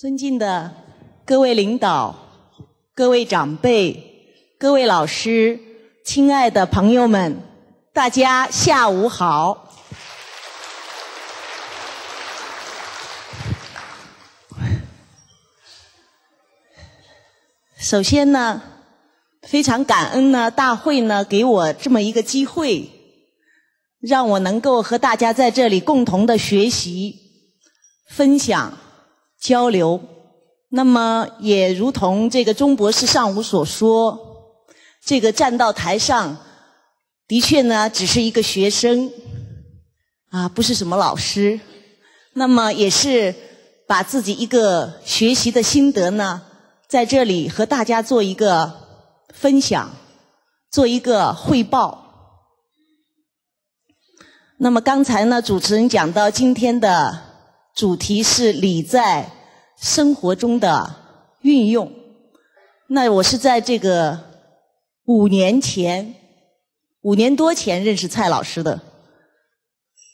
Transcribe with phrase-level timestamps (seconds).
[0.00, 0.72] 尊敬的
[1.24, 2.14] 各位领导、
[2.94, 5.58] 各位长辈、各位老师、
[6.04, 7.42] 亲爱的朋友们，
[7.92, 9.74] 大家下午好。
[17.76, 18.62] 首先呢，
[19.42, 22.88] 非常感恩呢，大会呢给我这么一个机会，
[23.98, 27.16] 让我能够和大家在这里共同的学习、
[28.08, 28.78] 分享。
[29.40, 30.00] 交流，
[30.70, 34.18] 那么也如同这个钟博士上午所说，
[35.04, 36.36] 这个站到台上，
[37.28, 39.12] 的确呢只是一个学生，
[40.30, 41.60] 啊不是什么老师，
[42.32, 43.34] 那么也是
[43.86, 46.42] 把自己一个学习的心得呢，
[46.88, 48.72] 在这里和大家做一个
[49.32, 49.90] 分享，
[50.70, 52.04] 做一个汇报。
[54.58, 57.27] 那么刚才呢，主持人讲到今天的。
[57.78, 59.30] 主题是礼在
[59.80, 60.96] 生活中的
[61.42, 61.92] 运用。
[62.88, 64.18] 那我是在这个
[65.04, 66.16] 五年前，
[67.02, 68.80] 五年多前认识蔡老师的。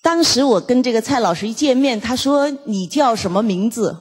[0.02, 3.96] 当时我跟这个蔡老师一见面，他说：“你叫什么名字？”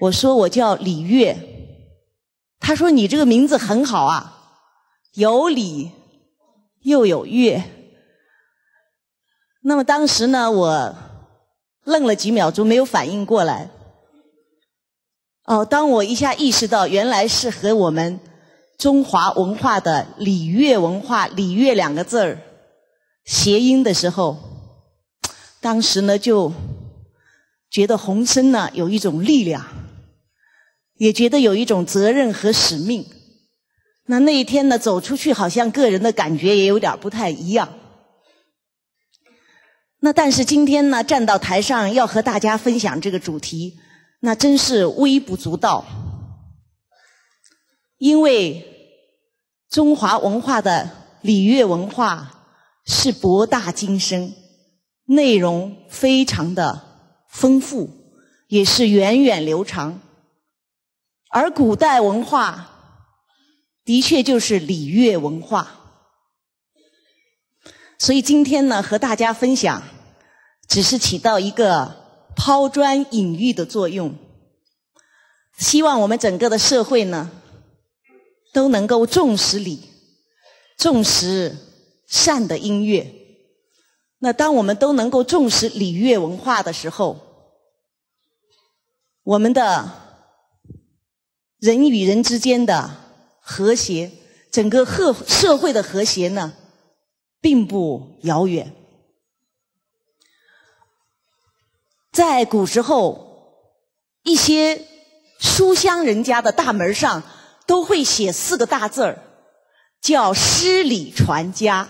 [0.00, 1.36] 我说：“我叫李月。”
[2.58, 4.62] 他说：“你这个名字很好啊，
[5.12, 5.90] 有礼
[6.80, 7.62] 又有乐。”
[9.60, 10.96] 那么当时呢，我。
[11.84, 13.70] 愣了几秒钟，没有反应过来。
[15.44, 18.18] 哦，当我一下意识到原来是和我们
[18.78, 22.38] 中华文化的礼乐文化“礼乐”两个字儿
[23.24, 24.38] 谐音的时候，
[25.60, 26.52] 当时呢就
[27.70, 29.64] 觉得浑身呢有一种力量，
[30.96, 33.04] 也觉得有一种责任和使命。
[34.06, 37.68] 那那一天呢走出去，好像个人的感觉也有点不太一样。
[40.04, 43.78] 那但是今天呢，站到台上要和大家分享这个主题，
[44.20, 45.82] 那真是微不足道。
[47.96, 48.66] 因为
[49.70, 50.90] 中华文化的
[51.22, 52.44] 礼乐文化
[52.84, 54.34] 是博大精深，
[55.06, 56.82] 内容非常的
[57.30, 57.88] 丰富，
[58.48, 60.02] 也是源远流长。
[61.30, 62.68] 而古代文化
[63.86, 65.80] 的确就是礼乐文化。
[67.96, 69.82] 所以今天呢，和大家分享，
[70.68, 71.96] 只是起到一个
[72.36, 74.14] 抛砖引玉的作用。
[75.56, 77.30] 希望我们整个的社会呢，
[78.52, 79.80] 都能够重视礼，
[80.76, 81.56] 重视
[82.06, 83.12] 善的音乐。
[84.18, 87.20] 那当我们都能够重视礼乐文化的时候，
[89.22, 89.90] 我们的
[91.58, 92.90] 人与人之间的
[93.40, 94.10] 和谐，
[94.50, 96.54] 整个社社会的和谐呢？
[97.40, 98.74] 并不遥远。
[102.14, 103.58] 在古时候，
[104.22, 104.80] 一些
[105.40, 107.24] 书香人家的大门上
[107.66, 109.18] 都会写四个大字儿，
[110.00, 111.88] 叫“诗礼传家”。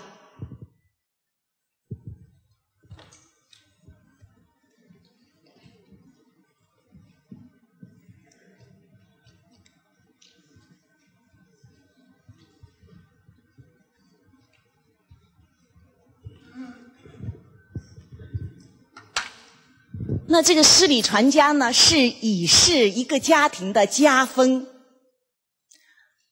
[20.34, 24.66] 那这个诗礼传家呢，是以是一个家庭的家风、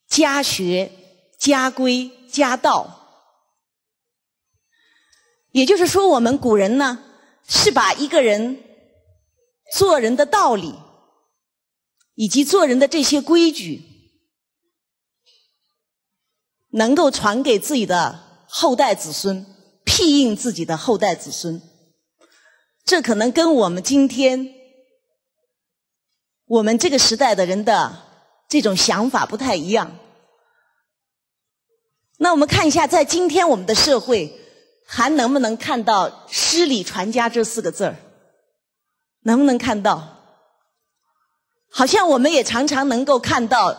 [0.08, 0.90] 家学、
[1.38, 2.98] 家规、家道。
[5.52, 6.98] 也就是说，我们古人呢，
[7.46, 8.60] 是把一个人
[9.72, 10.74] 做人的道理，
[12.16, 13.84] 以及做人的这些规矩，
[16.70, 19.46] 能够传给自己的后代子孙，
[19.84, 21.62] 庇应自己的后代子孙。
[22.84, 24.48] 这可能跟我们今天
[26.46, 27.96] 我们这个时代的人的
[28.48, 29.96] 这种想法不太一样。
[32.18, 34.38] 那我们看一下，在今天我们的社会，
[34.86, 37.96] 还能不能看到“诗礼传家”这四个字儿？
[39.22, 40.18] 能不能看到？
[41.70, 43.74] 好像我们也常常能够看到，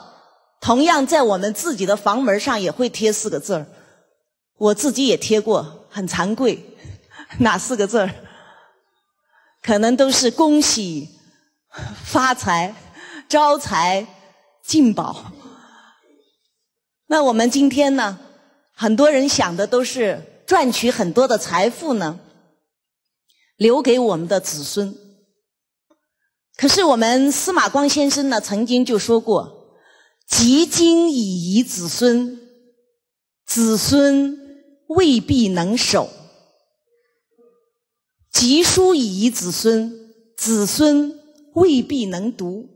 [0.60, 3.68] 同样在我们自己的房门上也会贴四个字儿。
[4.58, 6.76] 我自己也贴过，很惭愧，
[7.40, 8.10] 哪四个字儿？
[9.64, 11.10] 可能都是恭喜、
[12.04, 12.76] 发财、
[13.30, 14.06] 招财
[14.62, 15.32] 进宝。
[17.08, 18.20] 那我们今天呢？
[18.76, 22.20] 很多人想的都是赚取很多的财富呢，
[23.56, 24.98] 留给我们的子孙。
[26.58, 29.78] 可是我们司马光先生呢，曾经就说过
[30.28, 32.40] ：“积金以遗子孙，
[33.46, 34.38] 子孙
[34.88, 36.10] 未必能守。”
[38.34, 39.94] 集书以遗子孙，
[40.36, 41.20] 子孙
[41.54, 42.68] 未必能读。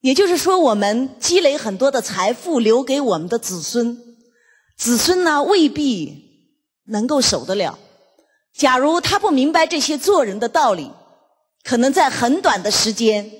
[0.00, 4.16] 也就是说，我们积累很多的财富留给我们的子孙，
[4.76, 6.54] 子孙呢未必
[6.84, 7.78] 能够守得了。
[8.54, 10.90] 假如他不明白这些做人的道理，
[11.64, 13.30] 可能在很短的时间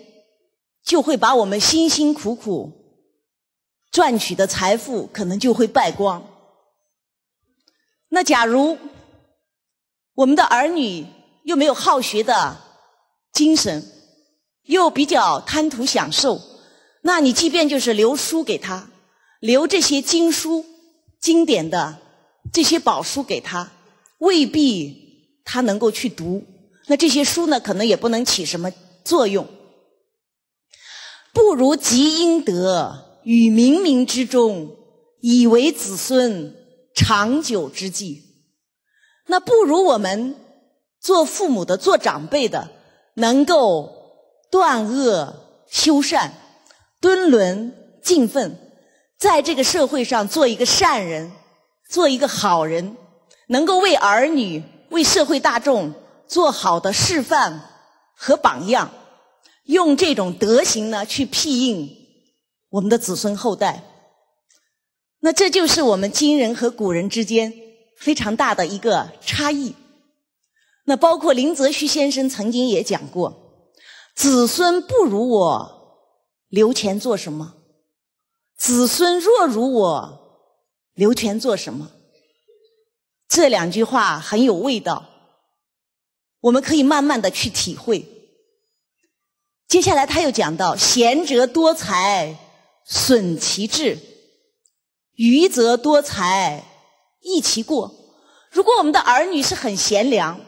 [0.85, 2.73] 就会把我们辛辛苦苦
[3.93, 6.27] 赚取的财富可能就会败光。
[8.09, 8.77] 那假如
[10.15, 11.07] 我们的儿女
[11.45, 12.59] 又没有好学的
[13.33, 13.85] 精神，
[14.65, 16.41] 又比较贪图享受。
[17.03, 18.91] 那你即便就是留书给他，
[19.41, 20.65] 留这些经书、
[21.21, 21.99] 经典的
[22.53, 23.73] 这些宝书给他，
[24.19, 26.45] 未必他能够去读。
[26.87, 28.71] 那这些书呢，可能也不能起什么
[29.05, 29.47] 作用。
[31.33, 34.77] 不如积阴德于冥冥之中，
[35.23, 36.55] 以为子孙
[36.95, 38.23] 长久之计。
[39.33, 40.37] 那不如我们
[41.01, 42.69] 做父母的、做长辈的，
[43.15, 43.91] 能够
[44.51, 46.35] 断恶修善。
[47.01, 48.59] 敦伦敬奋，
[49.19, 51.33] 在这个社会上做一个善人，
[51.89, 52.95] 做一个好人，
[53.49, 55.95] 能够为儿女、为社会大众
[56.29, 57.71] 做好的示范
[58.15, 58.93] 和榜样，
[59.65, 61.89] 用这种德行呢去庇应
[62.69, 63.83] 我们的子孙后代。
[65.21, 67.55] 那这就是我们今人和古人之间
[68.03, 69.75] 非常大的一个差异。
[70.85, 73.71] 那包括林则徐先生曾经也讲过
[74.17, 75.79] ：“子孙不如我。”
[76.51, 77.55] 留钱做什么？
[78.59, 80.51] 子孙若如我，
[80.95, 81.91] 留钱做什么？
[83.27, 85.09] 这两句话很有味道，
[86.41, 88.07] 我们可以慢慢的去体会。
[89.67, 92.37] 接下来他又讲到：贤则多财，
[92.85, 93.97] 损其志；
[95.15, 96.63] 愚则多财，
[97.23, 97.95] 一起过。
[98.51, 100.41] 如果我们的儿女是很贤良，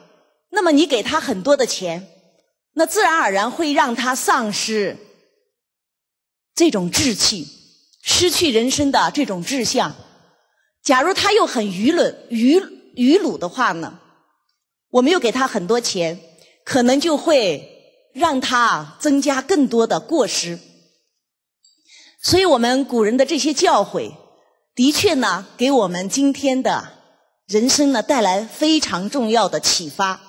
[0.50, 2.06] 那么你给他很多的钱，
[2.74, 4.96] 那自然而然会让他丧失。
[6.54, 7.48] 这种志气，
[8.02, 9.94] 失去人生的这种志向。
[10.82, 12.62] 假如他又很愚钝、愚
[12.94, 13.98] 愚鲁的话呢？
[14.90, 16.20] 我们又给他很多钱，
[16.64, 20.60] 可能就会让他增加更多的过失。
[22.22, 24.12] 所以我们古人的这些教诲，
[24.74, 26.94] 的确呢，给我们今天的
[27.46, 30.20] 人生呢带来非常重要的启发。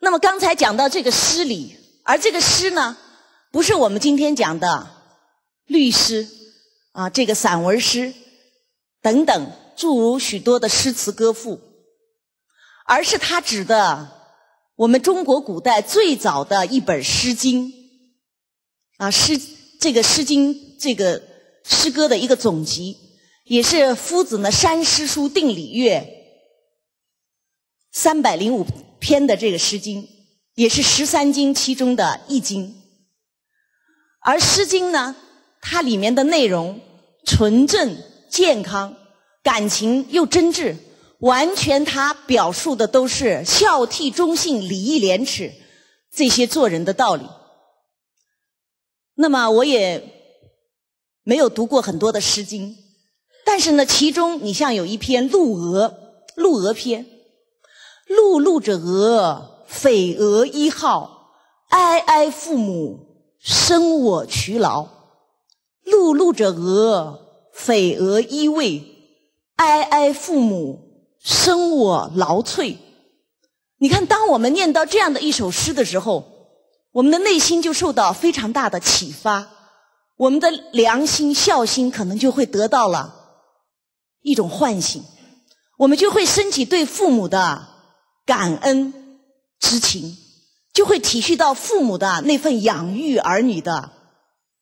[0.00, 2.96] 那么刚才讲到这个诗礼，而这个诗呢？
[3.52, 4.86] 不是我们今天讲的
[5.64, 6.28] 律诗
[6.92, 8.12] 啊，这个散文诗
[9.00, 11.60] 等等，诸如许多的诗词歌赋，
[12.84, 14.10] 而是它指的
[14.74, 17.68] 我们中国古代最早的一本《诗经》
[18.98, 19.40] 啊，诗
[19.80, 21.22] 这个《诗经》这个
[21.68, 22.96] 诗歌的一个总集，
[23.44, 26.06] 也是夫子呢山诗书定礼乐
[27.90, 28.64] 三百零五
[29.00, 30.02] 篇的这个《诗经》，
[30.54, 32.74] 也是十三经其中的一经。
[34.20, 35.16] 而《诗经》呢，
[35.60, 36.80] 它里面的内容
[37.24, 37.96] 纯正、
[38.28, 38.96] 健康，
[39.42, 40.76] 感情又真挚，
[41.18, 45.52] 完全它表述的都是孝悌忠信、礼义廉耻
[46.12, 47.26] 这些做人的道理。
[49.14, 50.15] 那么我也
[51.28, 52.70] 没有读过很多的《诗经》，
[53.44, 55.88] 但是呢，其中你像有一篇《鹿鹅》，
[56.36, 57.04] 《鹿鹅篇》，
[58.06, 61.32] 鹿鹿者鹅，匪鹅一号，
[61.70, 63.00] 哀哀父母。
[63.40, 64.86] 生我劬劳，
[65.84, 67.20] 碌碌者鹅，
[67.52, 68.82] 匪鹅依偎，
[69.56, 70.80] 哀哀父母，
[71.20, 72.76] 生我劳瘁。
[73.78, 76.24] 你看，当我们念到这样的一首诗的时候，
[76.92, 79.48] 我们的内心就受到非常大的启发，
[80.16, 83.14] 我们的良心、孝心可能就会得到了
[84.22, 85.02] 一种唤醒，
[85.78, 87.68] 我们就会升起对父母的
[88.24, 89.20] 感恩
[89.60, 90.16] 之情。
[90.72, 93.92] 就会体恤到父母的那份养育儿女的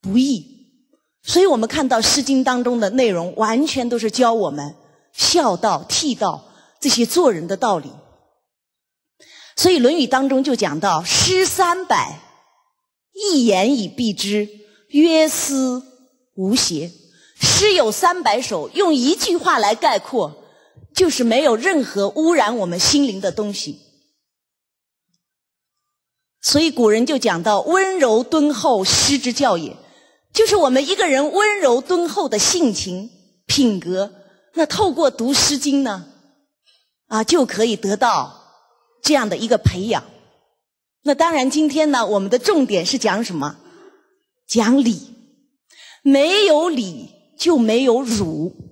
[0.01, 0.69] 不易，
[1.25, 4.77] 所以我们看到《诗经》当中的内容，完全都是教我们
[5.13, 6.45] 孝道、悌道
[6.81, 7.91] 这些做人的道理。
[9.57, 12.21] 所以《论语》当中就讲到：“诗三百，
[13.13, 14.49] 一言以蔽之，
[15.01, 15.83] 曰思
[16.35, 16.91] 无邪。”
[17.41, 20.33] 诗有三百首，用一句话来概括，
[20.95, 23.81] 就是没有任何污染我们心灵的东西。
[26.41, 29.77] 所以古人就讲到温柔敦厚，师之教也，
[30.33, 33.11] 就是我们一个人温柔敦厚的性情
[33.47, 34.13] 品格，
[34.55, 36.07] 那透过读《诗经》呢，
[37.09, 38.43] 啊，就可以得到
[39.03, 40.05] 这样的一个培养。
[41.03, 43.57] 那当然，今天呢，我们的重点是讲什么？
[44.47, 45.15] 讲理
[46.03, 48.65] 没有理就没有儒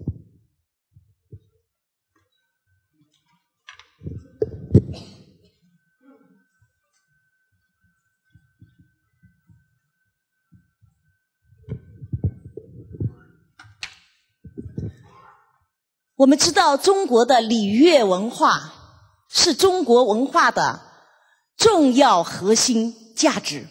[16.22, 18.72] 我们知道中国的礼乐文化
[19.28, 20.80] 是中国文化的
[21.56, 23.66] 重要核心价值。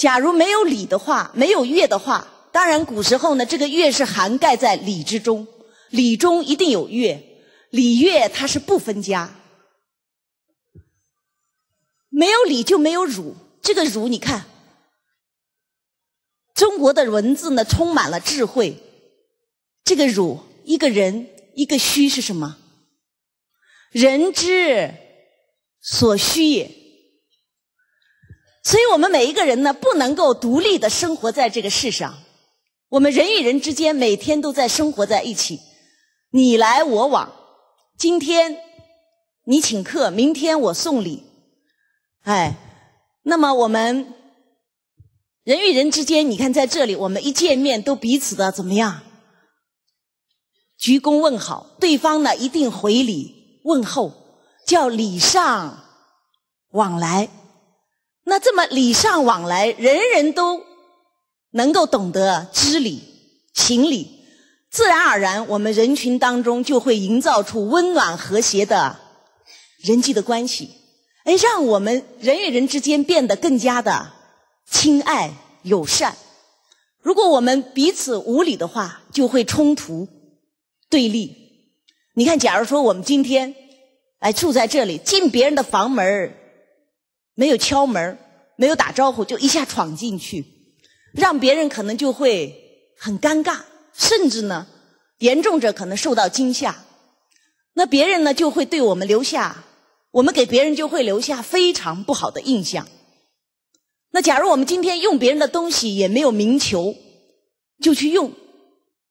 [0.00, 5.46] 假如没有礼的话，没有乐的话，当然古时候呢，这个乐是涵盖在礼之中，
[5.90, 7.22] 礼中一定有乐，
[7.68, 9.36] 礼乐它是不分家。
[12.08, 14.46] 没有礼就没有儒，这个儒你看，
[16.54, 18.78] 中国的文字呢充满了智慧。
[19.84, 22.56] 这个儒，一个人，一个虚是什么？
[23.90, 24.94] 人之
[25.82, 26.79] 所需也。
[28.62, 32.18] 所以我们每一个人呢，不能够独立的生活在这个世上。
[32.90, 35.60] 我们人与人之间每天都在生活在一起，
[36.30, 37.32] 你来我往。
[37.96, 38.58] 今天
[39.44, 41.22] 你请客，明天我送礼。
[42.22, 42.56] 哎，
[43.22, 44.12] 那么我们
[45.42, 49.02] 人与人之间，你看在这里，我们一见面都彼此的怎么样？
[50.76, 54.12] 鞠躬问好，对方呢一定回礼问候，
[54.66, 55.84] 叫礼尚
[56.72, 57.28] 往来。
[58.24, 60.62] 那这么礼尚往来，人人都
[61.52, 63.02] 能够懂得知礼
[63.54, 64.22] 行礼，
[64.70, 68.98] 自然而然，我们人群当中就会营造出温暖和谐的
[69.82, 70.70] 人际的关系。
[71.24, 74.12] 哎，让我们人与人之间变得更加的
[74.70, 76.16] 亲爱友善。
[77.02, 80.08] 如果我们彼此无礼的话，就会冲突
[80.88, 81.36] 对立。
[82.14, 83.54] 你看，假如说我们今天
[84.20, 86.34] 哎住在这里，进别人的房门
[87.40, 88.18] 没有敲门
[88.56, 90.44] 没有打招呼，就一下闯进去，
[91.14, 92.54] 让别人可能就会
[92.98, 93.60] 很尴尬，
[93.94, 94.66] 甚至呢，
[95.20, 96.84] 严重者可能受到惊吓。
[97.72, 99.64] 那别人呢，就会对我们留下。
[100.10, 102.86] 我们给别人就会留下非常不好的印象。
[104.10, 106.94] 那假如我们今天用别人的东西也没有明求，
[107.82, 108.32] 就去用，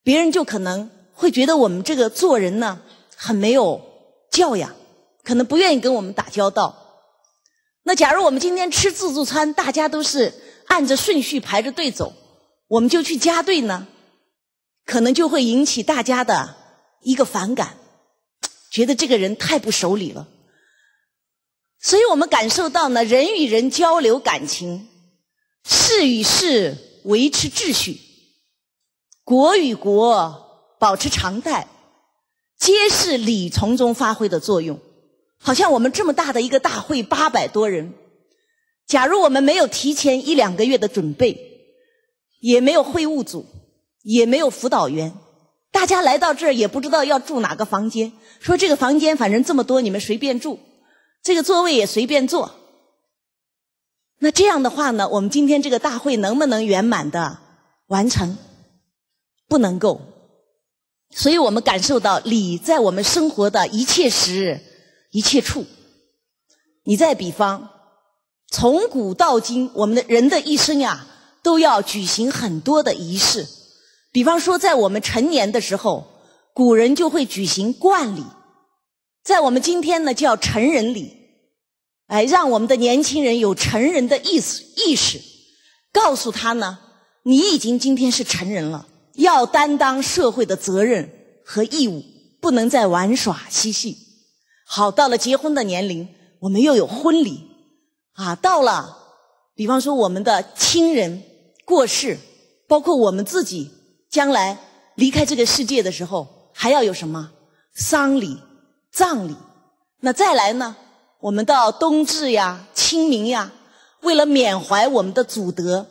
[0.03, 2.79] 别人就可能会觉得我们这个做人呢
[3.15, 3.81] 很没有
[4.29, 4.75] 教养，
[5.24, 6.88] 可能不愿意跟我们打交道。
[7.83, 10.33] 那假如我们今天吃自助餐，大家都是
[10.67, 12.13] 按着顺序排着队走，
[12.67, 13.88] 我们就去加队呢，
[14.86, 16.55] 可能就会引起大家的
[17.01, 17.77] 一个反感，
[18.69, 20.27] 觉得这个人太不守礼了。
[21.81, 24.89] 所以我们感受到呢，人与人交流感情，
[25.63, 28.00] 事与事维持秩序，
[29.24, 31.67] 国与国保持常态，
[32.59, 34.79] 皆是礼从中发挥的作用。
[35.41, 37.93] 好像我们这么大的一个大会，八百多人，
[38.86, 41.38] 假如我们没有提前一两个月的准备，
[42.39, 43.46] 也没有会务组，
[44.03, 45.13] 也没有辅导员，
[45.72, 50.60] 大家来到这儿也不知道要住哪个房间，说这个房间反正这么多，你们随便住。
[51.22, 52.55] 这个座位也随便坐，
[54.19, 57.39] 那这样的话呢，我们今天这个大会能不能圆满的
[57.88, 58.38] 完成？
[59.48, 60.01] 不能够。
[61.12, 64.62] 所以我们感受到礼在我们生活的一切时日、
[65.12, 65.66] 一切处。
[66.84, 67.70] 你再比方，
[68.50, 71.08] 从古到今，我们的人的一生呀，
[71.44, 73.48] 都要举行很多的仪式。
[74.12, 76.08] 比方说，在我们成年的时候，
[76.54, 78.24] 古人就会举行冠礼。
[79.24, 81.13] 在我们今天呢，叫成人礼，
[82.08, 85.22] 哎，让我们的年轻人有成人的意识意识，
[85.94, 86.80] 告诉他呢，
[87.24, 91.12] 你已经今天是成人了，要担当社会的责任
[91.46, 92.04] 和义务，
[92.42, 94.09] 不能再玩耍嬉戏。
[94.72, 96.08] 好，到了结婚的年龄，
[96.42, 97.50] 我们又有婚礼
[98.14, 98.98] 啊，到了，
[99.56, 101.24] 比方说我们的亲人
[101.66, 102.20] 过世，
[102.68, 103.72] 包括我们自己
[104.12, 104.60] 将来
[104.94, 107.32] 离开这个世界的时候，还要有什么
[107.74, 108.38] 丧礼？
[108.92, 109.36] 葬礼，
[110.02, 110.76] 那再来呢？
[111.22, 113.52] 我们到冬至呀、清明呀，
[114.02, 115.88] 为了缅怀我们的祖德，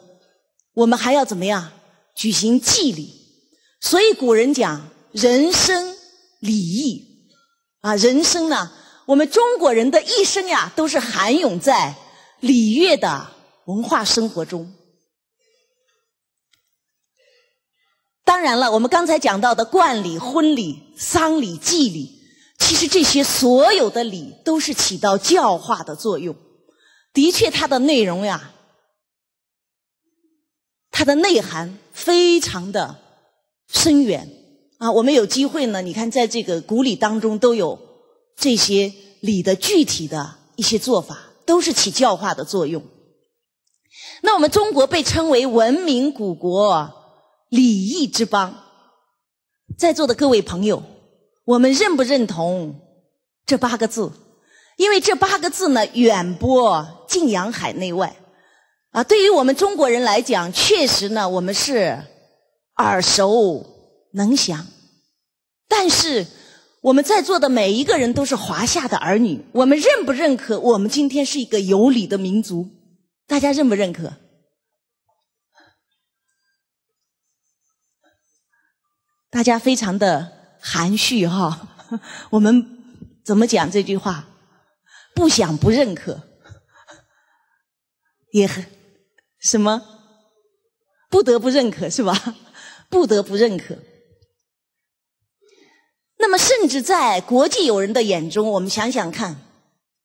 [0.74, 1.72] 我们还要怎么样
[2.14, 3.12] 举行祭礼？
[3.80, 5.96] 所以古人讲人生
[6.38, 7.07] 礼义
[7.80, 8.72] 啊，人生呢，
[9.06, 11.94] 我们中国人的一生呀，都是涵涌在
[12.40, 13.28] 礼乐的
[13.66, 14.74] 文化生活中。
[18.24, 22.18] 当然了，我们刚才讲到的冠礼、婚礼、丧礼、祭礼。
[22.58, 26.36] 其实这些所有的礼都是起到教化的作用。
[27.12, 28.52] 的确，它的内容呀，
[30.90, 32.96] 它的内涵非常的
[33.68, 34.28] 深远
[34.78, 34.90] 啊。
[34.90, 37.78] 我们有机会呢，你看在这个古礼当中都有
[38.36, 42.82] 这些礼的具体的一些做法，都是起教化的作用。
[44.22, 46.92] 那我们中国被称为文明古国、
[47.50, 48.54] 礼义之邦，
[49.76, 50.82] 在座的各位朋友。
[51.44, 52.80] 我们认不认同
[53.46, 54.12] 这八个字？
[54.76, 58.16] 因为这八个字呢，远播晋阳海内外
[58.90, 59.02] 啊。
[59.02, 62.04] 对于我们中国人来讲，确实呢，我们是
[62.76, 63.64] 耳熟
[64.12, 64.66] 能详。
[65.68, 66.26] 但是
[66.80, 72.68] 我们在座的每一个人都是华夏的儿女，我们认不认可我们今天是一个有理的民族？
[73.26, 74.14] 大家认不认可？
[79.30, 81.68] 大家非常的含蓄哈，
[82.30, 82.64] 我们
[83.24, 84.26] 怎么讲这句话？
[85.14, 86.22] 不想不认可，
[88.32, 88.64] 也很
[89.38, 89.82] 什么？
[91.10, 92.36] 不得不认可是吧？
[92.88, 93.76] 不得不认可。
[96.18, 99.40] 那么，甚至在国际友人的眼中，我们想想看，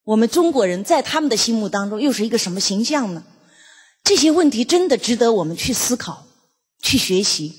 [0.03, 3.23] 我们中国人在他们的心目当中又是一个什么形象呢？
[4.03, 6.27] 这些问题真的值得我们去思考、
[6.79, 7.55] 去学习。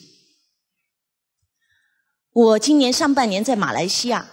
[2.32, 4.30] 我今年上半年在马来西亚，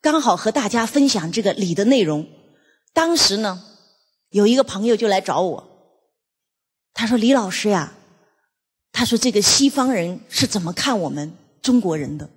[0.00, 2.26] 刚好和大家分享这个礼的内容。
[2.92, 3.62] 当时呢，
[4.30, 5.68] 有一个朋友就来找我，
[6.92, 7.94] 他说：“李老师呀，
[8.90, 12.28] 他说这个西方人是怎么看我们中国人的？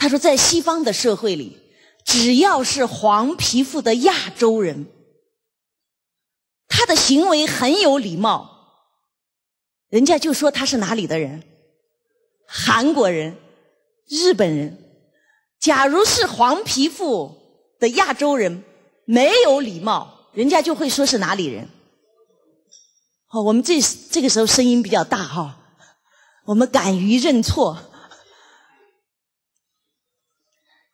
[0.00, 1.58] 他说在西方的社会里，
[2.06, 4.86] 只要是黄皮肤的亚洲人，
[6.68, 8.50] 他的行为很有礼貌，
[9.90, 11.42] 人家就说他是哪里的人，
[12.46, 13.36] 韩国人。”
[14.08, 14.76] 日本人，
[15.60, 17.36] 假如是黄皮肤
[17.78, 18.64] 的亚洲人，
[19.04, 21.68] 没有礼貌，人家就会说是哪里人。
[23.26, 23.80] 好，我们这
[24.10, 25.60] 这个时候声音比较大哈，
[26.46, 27.89] 我们敢于认错。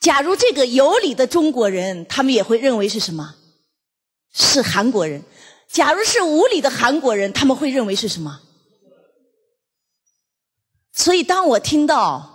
[0.06, 3.34] 假如这个有理的中国人，他们也会认为是什么？
[4.32, 5.24] 是韩国人。
[5.68, 8.40] 假如是无理的韩国人，他们会认为是什么？
[10.92, 12.34] 所以，当我听到。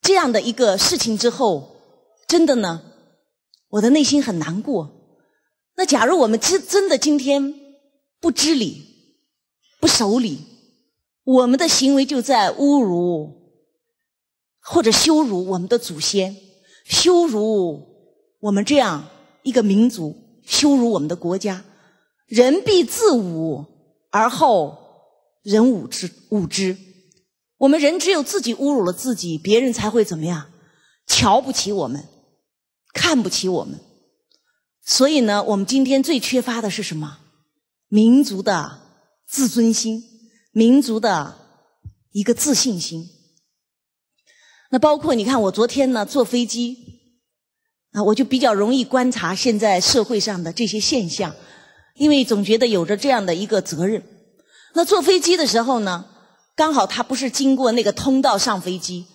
[0.00, 1.76] 这样的一个事情之后，
[2.26, 2.80] 真的呢，
[3.68, 5.20] 我的内心很难过。
[5.76, 7.54] 那假如我们真真的今天
[8.20, 8.82] 不知理、
[9.78, 10.46] 不守礼，
[11.24, 13.39] 我们的行为就在侮辱
[14.60, 16.36] 或者羞辱我们的祖先，
[16.84, 17.82] 羞辱
[18.40, 19.08] 我们这样
[19.42, 21.64] 一个民族，羞辱我们的国家。
[22.26, 23.66] 人必自侮，
[24.10, 24.78] 而后
[25.42, 26.76] 人侮之，侮之。
[27.58, 30.50] 我们人只有自己侮辱了自己，别人才会怎么样？
[31.06, 32.08] 瞧不起我们，
[32.94, 33.80] 看不起我们。
[34.84, 37.18] 所以呢，我们今天最缺乏的是什么？
[37.88, 38.80] 民族的
[39.26, 40.02] 自尊心，
[40.52, 41.34] 民族的
[42.12, 43.08] 一个自信心。
[44.70, 46.76] 那包括你看，我昨天呢坐飞机
[47.92, 51.34] 啊，我就比较容易观察现在社会上的这些现象，
[51.94, 54.02] 因为总觉得有着这样的一个责任。
[54.74, 56.06] 那坐飞机的时候呢？
[56.56, 59.06] 刚好他不是经过那个通道上飞机，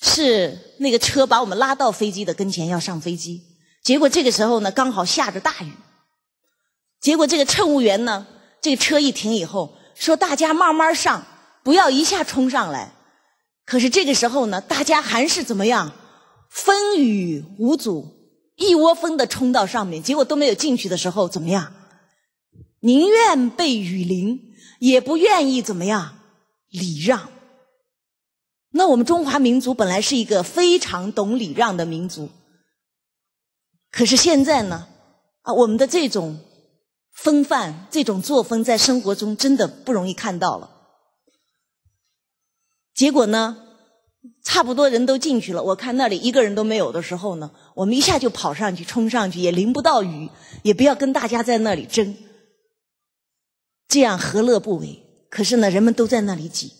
[0.00, 3.42] 是那个车把我们拉到飞机的跟前要上飞机。
[3.82, 5.72] 结果这个时候呢，刚好下着大雨。
[7.00, 8.26] 结果这个乘务员呢，
[8.62, 11.26] 这个车一停以后，说大家慢慢上，
[11.64, 12.92] 不要一下冲上来。
[13.66, 15.92] 可是这个时候呢，大家还是怎么样？
[16.48, 18.06] 风雨无阻，
[18.54, 20.02] 一窝蜂的冲到上面。
[20.02, 21.74] 结果都没有进去的时候怎么样？
[22.80, 26.16] 宁愿被雨淋，也不愿意怎么样？
[26.68, 27.28] 礼让，
[28.70, 32.28] 那我们中华民族本来是一个非常懂礼让的民族，
[33.90, 34.86] 可是现在呢，
[35.42, 36.38] 啊，我们的这种
[37.12, 40.70] 风范、这种作风，在生活中真的不容易看到了。
[42.96, 43.58] 结果呢，
[44.42, 50.30] 差不多人都进去了，我看那里一个人都没有的时候呢，我们一下就跑上去，冲上去，也淋不到雨，
[50.62, 52.16] 也不要跟大家在那里争，
[53.86, 55.02] 这样何乐不为？
[55.28, 56.72] 可是呢，人们都在那里挤，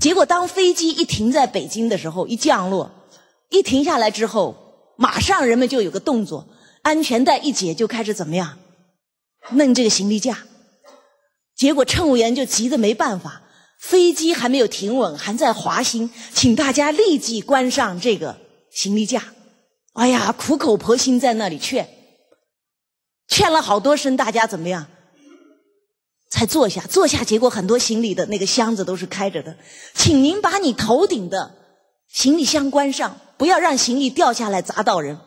[0.00, 2.90] 结果当飞机一停在北京的时候，一降落，
[3.50, 6.48] 一停下来之后，马上人们就有个动作，
[6.82, 8.58] 安全带一解就开始怎么样，
[9.52, 10.46] 弄这个行李架，
[11.54, 13.42] 结果乘务员就急得没办法，
[13.86, 18.38] 飞机还没有停稳，还在滑行，请大家立即关上这个
[18.70, 19.34] 行李架。
[19.92, 21.86] 哎呀，苦口婆心在那里劝，
[23.28, 24.86] 劝了好多声，大家怎么样？
[26.30, 29.58] 才坐下，坐下，结果很多行李的那个箱子都是开着的，
[29.92, 31.54] 请您把你头顶的
[32.08, 35.18] 行李箱关上，不要让行李掉下来砸到人。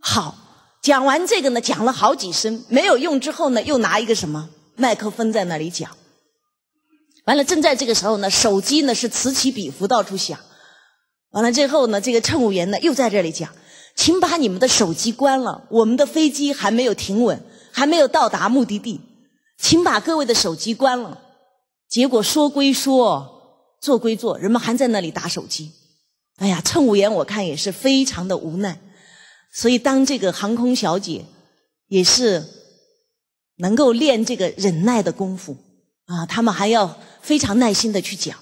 [0.00, 0.36] 好，
[0.80, 5.90] 讲完这个呢，讲了好几声没有用之后呢，又拿一个什么麦克风在那里讲。
[7.24, 10.38] 完了，正在这个时候呢，手机呢是此起彼伏到处响。
[11.30, 13.50] 完了之后呢，这个乘务员呢又在这里讲，
[13.94, 17.42] 请把你们的手机关了，我们的飞机还没有停稳。
[17.76, 19.00] 还没有到达目的地，
[19.58, 21.20] 请把各位的手机关了。
[21.88, 25.72] 结果说归说，做归做，人们还在那里打手机。
[26.36, 28.80] 哎呀，乘务员我看也是非常的无奈。
[29.52, 31.24] 所以当这个航空小姐
[31.88, 32.44] 也是
[33.56, 35.56] 能够练这个忍耐的功夫
[36.06, 38.38] 啊，他们还要非常耐心的去讲。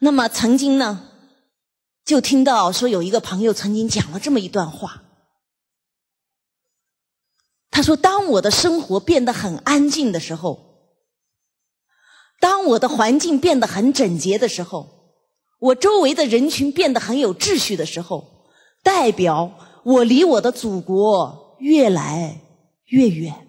[0.00, 1.08] 那么曾经呢，
[2.04, 5.04] 就听到说有一个朋友曾经讲了这么一段话。
[7.70, 10.58] 他说：“当我的生活变得很安静的时候，
[12.40, 15.14] 当我的环境变得很整洁的时候，
[15.58, 18.48] 我周围的人群变得很有秩序的时候，
[18.82, 22.40] 代表我离我的祖国越来
[22.86, 23.45] 越远。”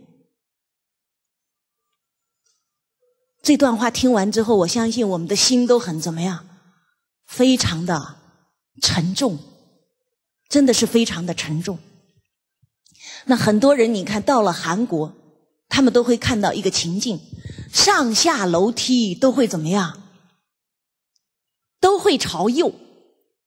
[3.41, 6.47] 这段话听完之后，我相信我们的心都很怎么样？
[7.25, 8.15] 非常的
[8.81, 9.37] 沉重，
[10.49, 11.79] 真的是非常的沉重。
[13.25, 15.13] 那很多人，你看到了韩国，
[15.69, 17.19] 他们都会看到一个情境：
[17.71, 20.03] 上下楼梯都会怎么样？
[21.79, 22.73] 都会朝右。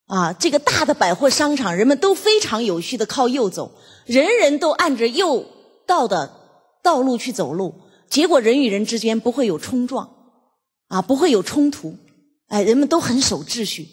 [0.07, 3.73] 啊，这个大的百货商场，人们都非常有序的靠右走，
[4.07, 5.47] 人人都按着右
[5.87, 6.35] 道的
[6.83, 7.75] 道路去走路，
[8.11, 10.11] 结果人与人之间不会有冲撞，
[10.89, 11.97] 啊，不会有冲突，
[12.49, 13.89] 哎，人们都很守秩序。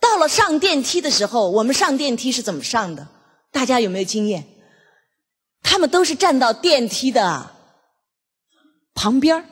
[0.00, 3.06] 到了上电梯的时候，我们上电梯是怎么上的？
[3.52, 4.46] 大家有没有经验？
[5.62, 7.50] 他们都是站到电梯的
[8.94, 9.44] 旁边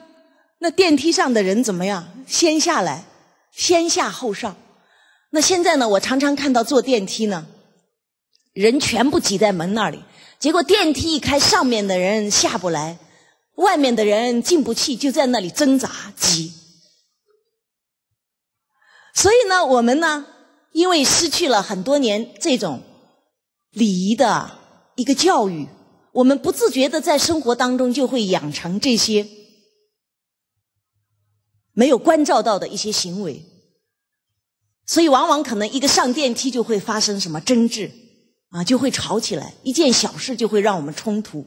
[0.58, 2.08] 那电梯上的人怎么样？
[2.26, 3.04] 先下来，
[3.52, 4.56] 先下后上。
[5.30, 5.86] 那现在呢？
[5.88, 7.46] 我常常看到坐电梯呢，
[8.54, 10.02] 人全部挤在门那里，
[10.38, 12.96] 结果电梯一开，上面的人下不来，
[13.56, 16.52] 外面的人进不去，就在那里挣扎挤。
[19.12, 20.26] 所以呢，我们呢，
[20.72, 22.82] 因为失去了很多年这种
[23.70, 24.58] 礼仪的
[24.94, 25.68] 一个教育。
[26.12, 29.28] 我们不自觉的在生活当中就会养成这些
[31.74, 33.44] 没有关照到的一些行为，
[34.86, 37.90] 所以往往可能一个上电梯就会发生什么争执
[38.48, 41.46] 啊，就会吵起来，一件小事就会让我们冲突。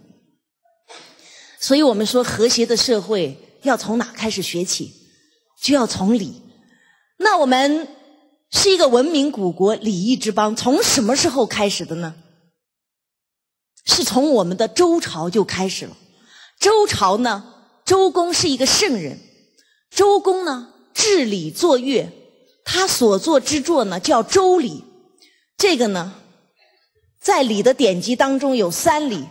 [1.60, 4.93] 所以我们说和谐的社会要从哪开始学起？
[5.62, 6.41] 就要从礼。
[7.17, 7.88] 那我们
[8.50, 12.15] 是一个文明古国、礼仪之邦，从什么时候开始的呢？
[13.84, 15.98] 是从我们的周朝就开始了。
[16.62, 19.19] 周朝呢，周公是一个圣人。
[19.89, 22.10] 周公呢，治礼作乐，
[22.63, 24.69] 他所作之作呢叫《周礼》。
[25.58, 26.13] 这个呢，
[27.19, 29.26] 在礼的典籍当中有三礼。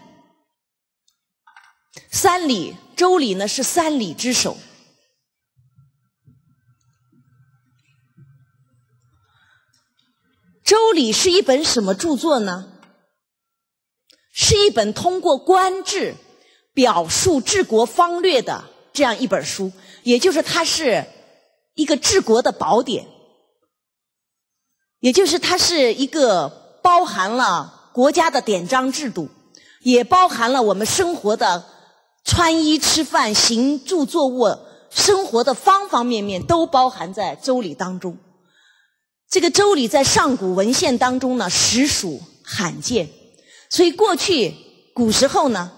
[2.11, 4.54] 三礼，《周礼》呢是三礼之首。
[10.64, 12.72] 《周礼》是一本什么著作呢？
[14.32, 16.14] 是一本通过官制
[16.72, 19.72] 表述治国方略的这样一本书，
[20.04, 21.06] 也就是它是
[21.74, 23.08] 一个治国的宝典，
[25.00, 29.28] 也就是它是一个包含了国家的典章制度，
[29.80, 31.66] 也包含了我们生活的
[32.29, 34.61] 穿衣、吃饭、行住坐卧
[34.91, 38.19] 生活的方方面面都包含在《周礼》当中。
[39.31, 43.09] 这个《周礼》在上古文献当中呢，实属罕见。
[43.71, 44.55] 所以过去
[44.95, 45.73] 古时候呢，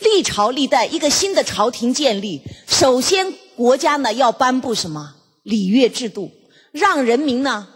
[0.00, 6.30] 历朝历代一个新的朝廷建立，首先国家呢要颁布什么礼乐制度，
[6.70, 7.66] 让人民呢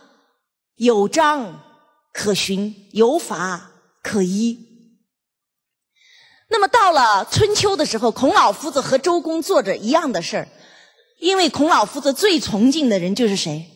[0.77, 1.63] 有章
[2.13, 3.71] 可循，有法
[4.03, 4.69] 可依。
[6.53, 10.49] 那么到了春秋的时候，孔老夫子和周公做着一样的事儿，
[11.19, 13.67] 因为孔老夫子最崇敬的人就是谁？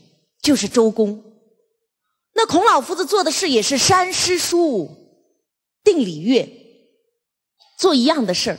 [0.43, 1.25] 就是周公。
[2.35, 5.03] 那孔老夫子做的事也是山诗书。
[5.83, 6.49] 定礼乐，
[7.79, 8.59] 做一样的事儿，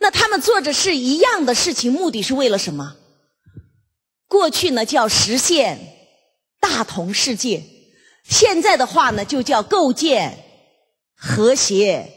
[0.00, 2.96] 那他们做着是一样的事情，目的是为了什么？
[4.26, 5.78] 过去呢叫实现
[6.60, 7.62] 大同世界，
[8.28, 10.36] 现在的话呢就叫构建
[11.14, 12.12] 和谐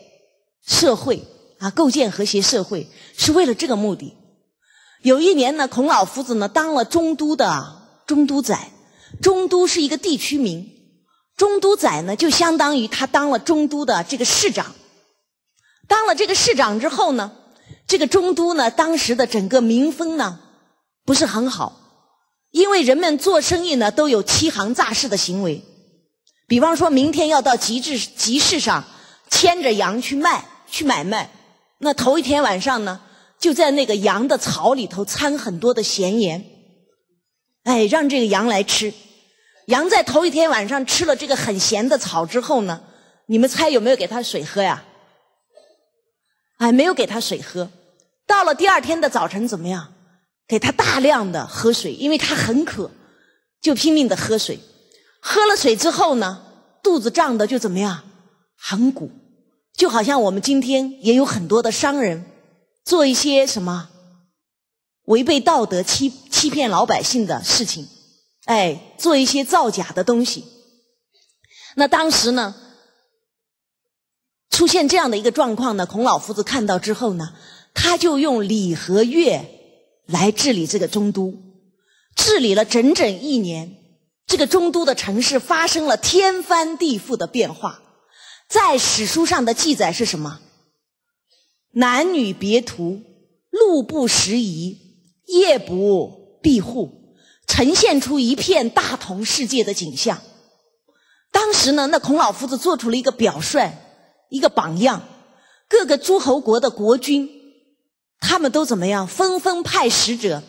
[0.69, 1.23] 社会
[1.57, 4.13] 啊，构建和谐社会是为了这个目的。
[5.01, 8.71] 有一年呢，孔老夫子呢当了中都的中都宰，
[9.19, 10.69] 中都是一个地区名。
[11.35, 14.75] 中都宰呢，就相当于他当了中都的这个市长。
[15.87, 17.31] 当了这个市长之后呢，
[17.87, 20.39] 这个中都呢，当时的整个民风呢
[21.03, 21.81] 不是很好，
[22.51, 25.65] 因为人们做生意呢都有欺行诈市的行为。
[26.47, 28.83] 比方说明天要到集市集市上
[29.29, 31.29] 牵着羊去卖去买卖，
[31.79, 33.01] 那头一天晚上呢，
[33.39, 36.45] 就在那个羊的草里头掺很多的咸盐，
[37.63, 38.93] 哎，让这个羊来吃。
[39.67, 42.81] 羊在头一天晚上吃了这个很咸的草之后呢，
[43.27, 44.83] 你们猜有没有给它水喝呀？
[46.57, 47.69] 哎，没有给它水喝。
[48.25, 49.93] 到了第二天的早晨怎么样？
[50.47, 52.89] 给它大量的喝水，因为它很渴，
[53.61, 54.59] 就拼命的喝水。
[55.19, 56.43] 喝了水之后呢，
[56.81, 58.01] 肚子胀的就怎么样？
[58.57, 59.11] 很鼓，
[59.79, 62.25] 就好像我们今天也有很多的商人
[62.83, 63.89] 做一些什么
[65.05, 67.87] 违背道德、欺欺骗老百姓的事情。
[68.43, 70.43] 哎，做一些造假的东西。
[71.75, 72.55] 那当时呢，
[74.49, 77.33] 出现这样的一个状况呢，孔老夫子看到之后呢，
[77.73, 79.45] 他就用礼和乐
[80.07, 81.33] 来治理这个中都，
[82.17, 83.77] 治理了整整一年，
[84.27, 87.81] 这个中都的城市发生了天翻地覆的变化。
[88.49, 90.39] 在史书上的记载是什么？
[91.71, 92.99] 男女别途，
[93.51, 94.75] 路不拾遗，
[95.27, 97.13] 夜不闭户，
[97.45, 100.19] 呈现出一片大同世界的景象。
[101.31, 103.71] 当时呢，那孔老夫子做出了一个表率，
[104.29, 105.03] 一个榜样，
[105.67, 107.29] 各个诸侯国的国君，
[108.19, 109.05] 他们都怎么样？
[109.05, 110.41] 纷纷派使者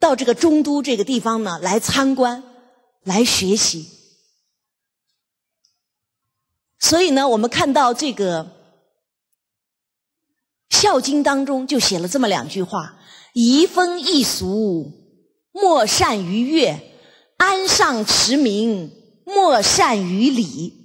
[0.00, 2.42] 到这个中都这个地方呢，来参观，
[3.04, 3.86] 来学习。
[6.78, 8.44] 所以呢，我们看到这个
[10.70, 12.98] 《孝经》当中就写了这么两句话
[13.34, 14.92] ：“移风易俗，
[15.50, 16.78] 莫善于乐；
[17.36, 18.92] 安上持名，
[19.24, 20.76] 莫善于礼。”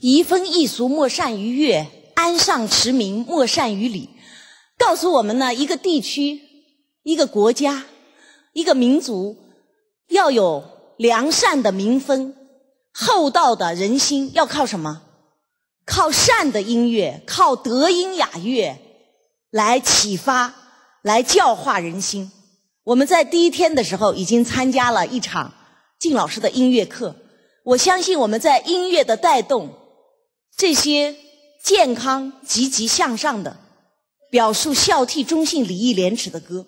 [0.00, 4.10] 移风易俗，莫善于乐；安上驰名，莫善于礼。
[4.78, 6.40] 告诉我们呢，一个地区、
[7.02, 7.84] 一个国家、
[8.52, 9.36] 一个民族，
[10.08, 10.62] 要有
[10.98, 12.32] 良善的民风、
[12.92, 15.02] 厚道的人心，要靠什么？
[15.84, 18.78] 靠善的音乐，靠德音雅乐
[19.50, 20.54] 来启发、
[21.02, 22.30] 来教化人心。
[22.84, 25.52] 我们在第一天的时候已经参加了一场
[25.98, 27.16] 靳老师的音乐课，
[27.64, 29.74] 我相信我们在音乐的带动。
[30.58, 31.14] 这些
[31.62, 33.56] 健康、积极向上的、
[34.28, 36.66] 表述孝悌忠信、礼义廉耻的歌，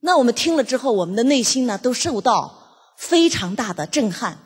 [0.00, 4.40] 那我们听了之后，我们的内心呢都受到非常大的震撼，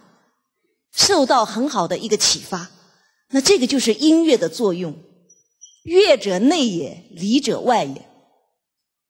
[0.93, 2.69] 受到很好的一个启发。
[3.31, 4.95] 那这个就是音乐的作用，
[5.85, 8.07] 乐者内也，礼者外也。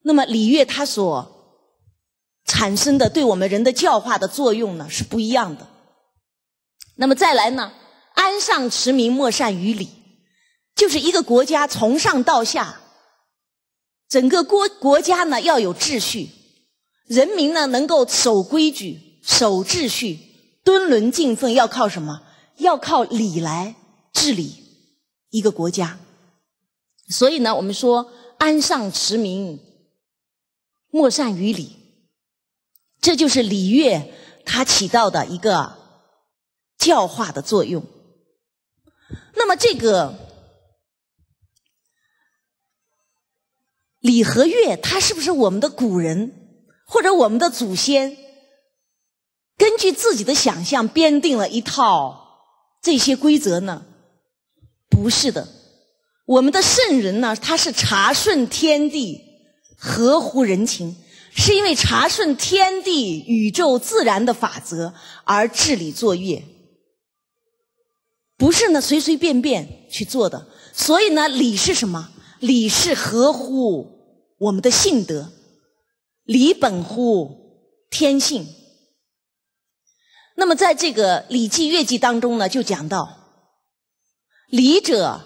[0.02, 1.66] 那么礼乐它所
[2.44, 5.66] 产生的对我们人的教化的作用呢是不一样的。
[6.94, 7.72] 那么再来呢？
[8.18, 9.88] 安上持名，莫善于礼，
[10.74, 12.81] 就是一个国家从上到下，
[14.09, 16.28] 整个国国家呢要有秩序，
[17.07, 20.18] 人民呢能够守规矩、守秩序、
[20.64, 22.24] 敦伦敬奉，要靠什么？
[22.57, 23.76] 要靠礼来
[24.12, 24.52] 治理
[25.31, 26.00] 一个国家。
[27.09, 29.61] 所以呢，我们说安上持名，
[30.90, 31.76] 莫善于礼，
[33.00, 34.12] 这就是礼乐
[34.44, 35.76] 它起到的一个
[36.76, 37.87] 教化的作用。
[39.34, 40.14] 那么这个
[44.00, 46.32] 礼和乐，它是不是我们的古人
[46.86, 48.16] 或者我们的祖先
[49.56, 52.44] 根据自己的想象编定了一套
[52.82, 53.84] 这些规则呢？
[54.88, 55.48] 不是的，
[56.26, 59.20] 我们的圣人呢，他是查顺天地，
[59.76, 60.96] 合乎人情，
[61.34, 64.94] 是因为查顺天地宇宙自然的法则
[65.24, 66.42] 而治理作乐。
[68.38, 70.46] 不是呢，随随便便去做的。
[70.72, 72.09] 所以呢，礼是什么？
[72.40, 73.87] 礼是合乎
[74.38, 75.33] 我们的性德，
[76.22, 78.46] 礼本乎天性。
[80.37, 83.18] 那么，在这个《礼记乐记》当中呢，就讲到：
[84.51, 85.20] 礼者，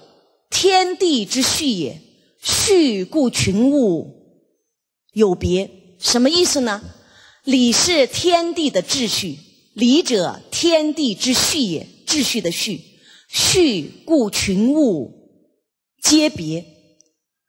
[0.48, 2.00] 天地之序也。
[2.40, 4.40] 序故群物
[5.12, 5.70] 有别。
[5.98, 6.82] 什么意思呢？
[7.44, 9.38] 礼是天地的秩序，
[9.74, 12.80] 礼者，天地之序也，秩序的序。
[13.34, 15.30] 序故群物
[16.02, 16.66] 皆别，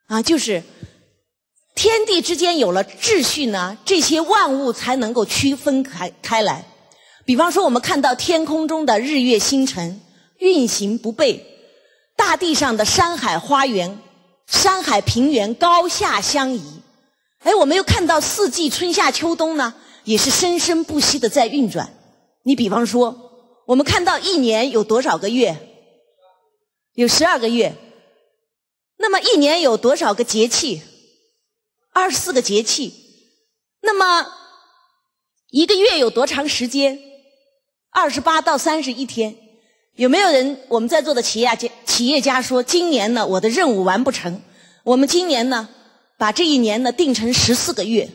[0.06, 0.62] 啊，就是
[1.74, 6.64] 天地之间有了秩序呢，这些万物才能够区分开开来。
[7.26, 10.00] 比方说，我们看到天空中的日月星辰
[10.38, 11.40] 运行不悖，
[12.16, 13.98] 大地上的山海花园、
[14.46, 16.62] 山海平原高下相宜。
[17.40, 21.92] 哎，我们又看到四季春夏秋冬呢，也是生生不息的在运转。
[22.42, 23.14] 你比方说，
[23.66, 25.54] 我们看到一年有多少个月？
[26.94, 27.74] 有十二个月，
[28.98, 30.82] 那么一年有多少个节气？
[31.92, 32.94] 二十四个节气。
[33.80, 34.32] 那么
[35.50, 36.98] 一个月有多长时间？
[37.90, 39.36] 二十八到三十一天。
[39.96, 40.60] 有没有人？
[40.68, 44.42] 我们在座的企业家企业家说，今年呢，我的任务完不成。
[44.84, 45.68] 我们今年呢，
[46.16, 48.08] 把这一年呢定成十四个月，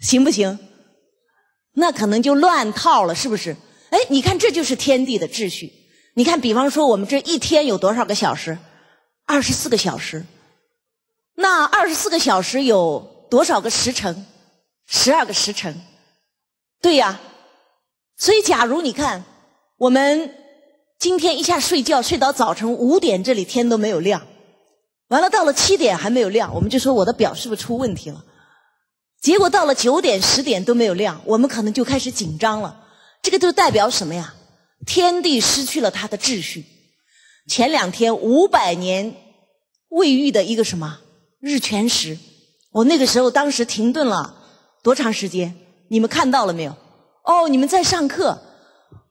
[0.00, 0.58] 行不行？
[1.74, 3.56] 那可能就乱套了，是不是？
[3.90, 5.72] 哎，你看，这就是天地的秩序。
[6.14, 8.58] 你看，比方说，我们这一天有多少个小时？
[9.26, 10.24] 二十四个小时。
[11.34, 14.26] 那二十四个小时有多少个时辰？
[14.86, 15.80] 十二个时辰。
[16.80, 17.20] 对呀。
[18.16, 19.24] 所以，假如你看。
[19.76, 20.32] 我们
[21.00, 24.22] 今天一下睡觉睡到早晨五点，这里天都没有亮，
[25.08, 28.24] 完了到了七点还没有亮，我们就说我的表是不是出问题了？
[29.20, 32.86] 结果到了九点十点都没有亮，我们可能就开始紧张了。
[33.20, 34.32] 这个就代表什么呀？
[34.86, 36.64] 天地失去了它的秩序。
[37.46, 39.14] 前两天五百年
[39.88, 41.00] 未遇的一个什么
[41.40, 42.18] 日全食，
[42.72, 44.34] 我那个时候当时停顿了
[44.82, 45.54] 多长时间？
[45.88, 46.76] 你们看到了没有？
[47.24, 48.40] 哦，你们在上课。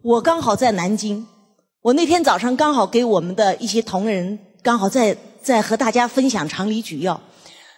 [0.02, 1.28] 我刚好在南京，
[1.82, 7.22] 我那天早上刚好给我们的一些同仁，刚好在在和大家分享常理举要。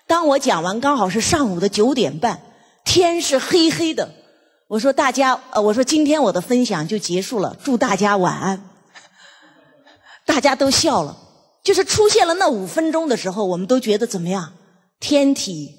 [0.08, 2.42] 当我讲完，刚好是上午的九点半，
[2.84, 4.12] 天是黑黑的。
[4.68, 8.70] 我说大家，呃，我说今天我的分享就结束了，祝大家晚安。
[10.26, 11.16] 大家都笑了，
[11.64, 14.54] 就是出现了那五分钟的时候，我们都觉得怎么样？
[15.00, 15.76] 天体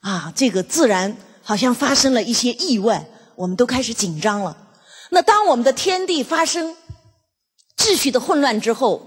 [0.00, 4.56] 啊，这个自然好像发生了一些意外，我们都开始紧张了。
[5.10, 6.74] 那当我们的天地发生
[7.76, 9.06] 秩序的混乱之后，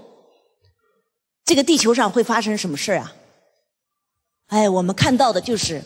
[1.44, 3.12] 这个地球上会发生什么事啊？
[4.46, 5.84] 哎，我们看到的就是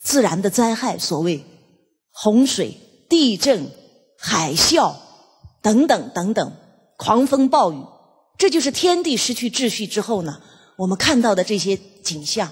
[0.00, 1.44] 自然的灾害，所谓
[2.20, 2.74] 洪水、
[3.08, 3.70] 地震、
[4.18, 4.92] 海啸
[5.62, 6.52] 等等等等，
[6.96, 7.80] 狂风暴雨，
[8.36, 10.42] 这就是天地失去秩序之后呢，
[10.78, 12.50] 我们看到的这些景象。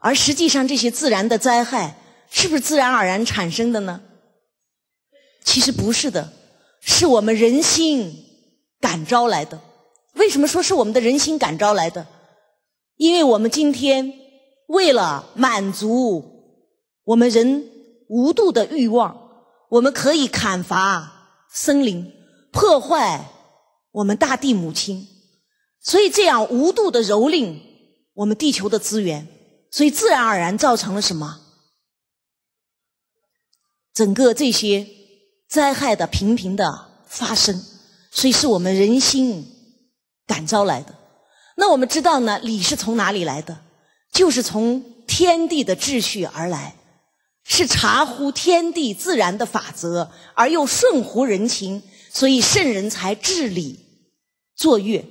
[0.00, 1.96] 而实际上，这些自然的灾害
[2.30, 4.02] 是不是自然而然产生的呢？
[5.42, 6.34] 其实不是的，
[6.82, 8.14] 是我们人心
[8.82, 9.58] 感召来的。
[10.12, 12.06] 为什么说是我们的人心感召来的？
[12.98, 14.12] 因为我们今天
[14.66, 16.22] 为了满足
[17.04, 17.70] 我们人
[18.14, 19.16] 无度的欲望，
[19.70, 22.12] 我们可以砍伐森林，
[22.52, 23.28] 破坏
[23.90, 25.08] 我们大地母亲，
[25.82, 27.58] 所以这样无度的蹂躏
[28.14, 29.26] 我们地球的资源，
[29.72, 31.40] 所以自然而然造成了什么？
[33.92, 34.86] 整个这些。
[35.46, 37.62] 灾害的频频的发生，
[38.10, 39.46] 所以是我们人心
[40.26, 40.92] 感召来的。
[41.56, 43.60] 那我们知道呢，理是从哪里来的？
[44.10, 46.74] 就是从天地的秩序而来，
[47.44, 53.78] 是察乎天地自然的法则，而又顺乎人情，所以圣人才治理
[54.56, 55.04] 作乐。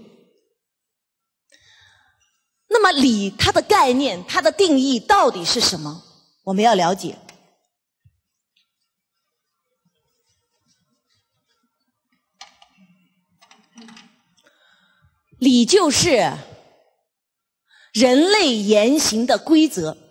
[2.68, 6.04] 那么理它的概念，它的定义到底是什么？
[6.44, 7.18] 我们要了解。
[15.38, 16.34] 礼就是
[17.94, 20.03] 人类言行的规则。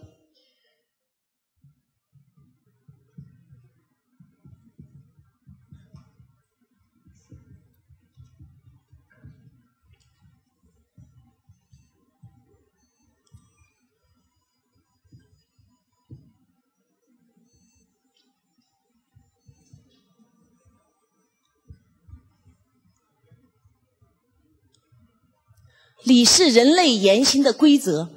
[26.12, 28.10] 礼是人类言行的规则，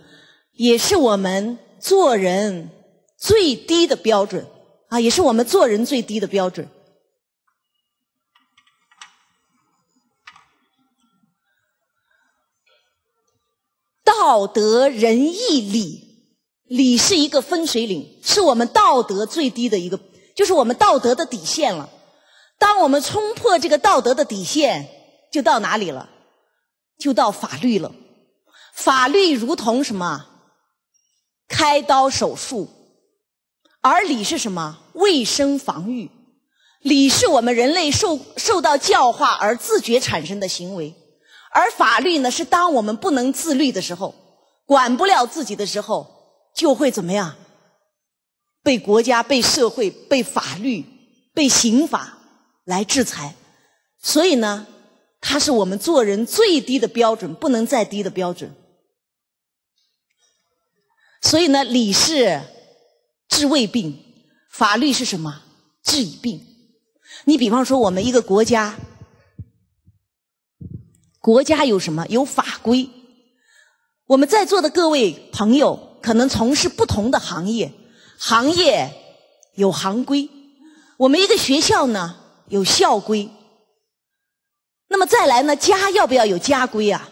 [0.51, 2.69] 也是我们做人
[3.17, 4.45] 最低的标准
[4.89, 6.67] 啊，也是我们做人最低的标准。
[14.03, 16.27] 道德仁义礼，
[16.65, 19.97] 礼是一个分水岭，是我们道德最低的一个，
[20.36, 21.89] 就是我们道德的底线了。
[22.59, 24.89] 当我们冲破这个道德的底线，
[25.32, 26.09] 就到哪里了？
[26.97, 27.93] 就到法律了，
[28.73, 30.27] 法律如同什么？
[31.47, 32.69] 开刀手术，
[33.81, 34.79] 而礼是什么？
[34.93, 36.09] 卫生防御。
[36.81, 40.93] 礼是我们人类受受到教化而自觉产生的行为，
[41.51, 44.13] 而法律呢，是当我们不能自律的时候，
[44.65, 46.07] 管不了自己的时候，
[46.55, 47.35] 就会怎么样？
[48.63, 50.85] 被国家、被社会、被法律、
[51.33, 52.17] 被刑法
[52.63, 53.35] 来制裁。
[54.01, 54.67] 所以呢？
[55.28, 58.55] 它是我们做人最低的标准，不能再低的标准。
[61.19, 62.43] 所以呢，礼是
[63.28, 63.97] 治未病，
[64.51, 65.41] 法律是什么？
[65.82, 66.45] 治已病。
[67.23, 68.78] 你比方说，我们一个国家，
[71.19, 72.05] 国家有什么？
[72.07, 72.88] 有法规。
[74.05, 77.73] 我们在座的各位朋友，可能从事不同的行业，
[78.19, 78.93] 行业
[79.55, 80.30] 有行规。
[80.97, 82.15] 我们一个学校呢
[82.47, 83.32] 有校规，
[84.88, 87.09] 那么再来呢，家要不要有家规啊？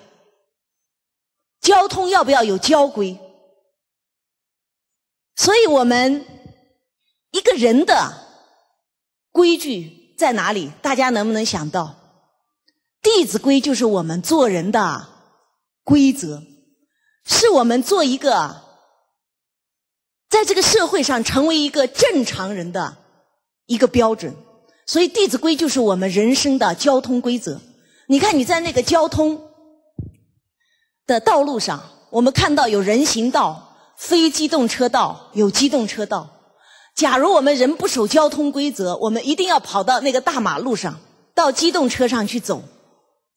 [1.61, 3.17] 交通要不要有交规？
[5.35, 6.25] 所以我们
[7.31, 8.27] 一个人的
[9.31, 10.71] 规矩在哪里？
[10.81, 11.85] 大家能不能想到？
[13.01, 15.07] 《弟子规》就是我们做人的
[15.83, 16.43] 规则，
[17.25, 18.61] 是我们做一个
[20.29, 22.97] 在这个社会上成为一个正常人的
[23.65, 24.35] 一个标准。
[24.85, 27.61] 所以，《弟子规》就是我们人生的交通规则。
[28.07, 29.41] 你看，你在那个交通
[31.07, 36.29] 的道路上，我们看到有人行道、非机动车道、有机动车道。
[36.95, 40.99] 假如我们人不守交通规则，我们一定要跑到那个大马路上，
[41.33, 42.63] 到机动车上去走。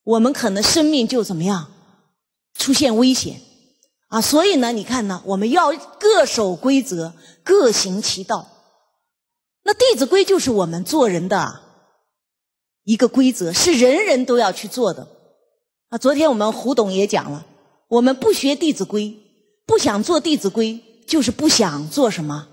[0.04, 1.68] 我们可能生命就怎么样
[2.54, 3.40] 出现危险
[4.08, 4.20] 啊！
[4.20, 8.46] 所以呢，你看呢，我们要各守规则，各行其道。
[9.66, 11.60] 那《弟子规》就是我们做人的
[12.84, 15.08] 一个规则，是人人都要去做的
[15.88, 15.98] 啊！
[15.98, 17.44] 昨天我们胡董也讲了，
[17.88, 19.02] 我们不学《弟子规》，
[19.66, 20.74] 不想做《弟子规》，
[21.10, 22.46] 就是不想做什么？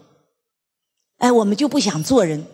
[1.20, 2.48] 哎，我们就不想做人。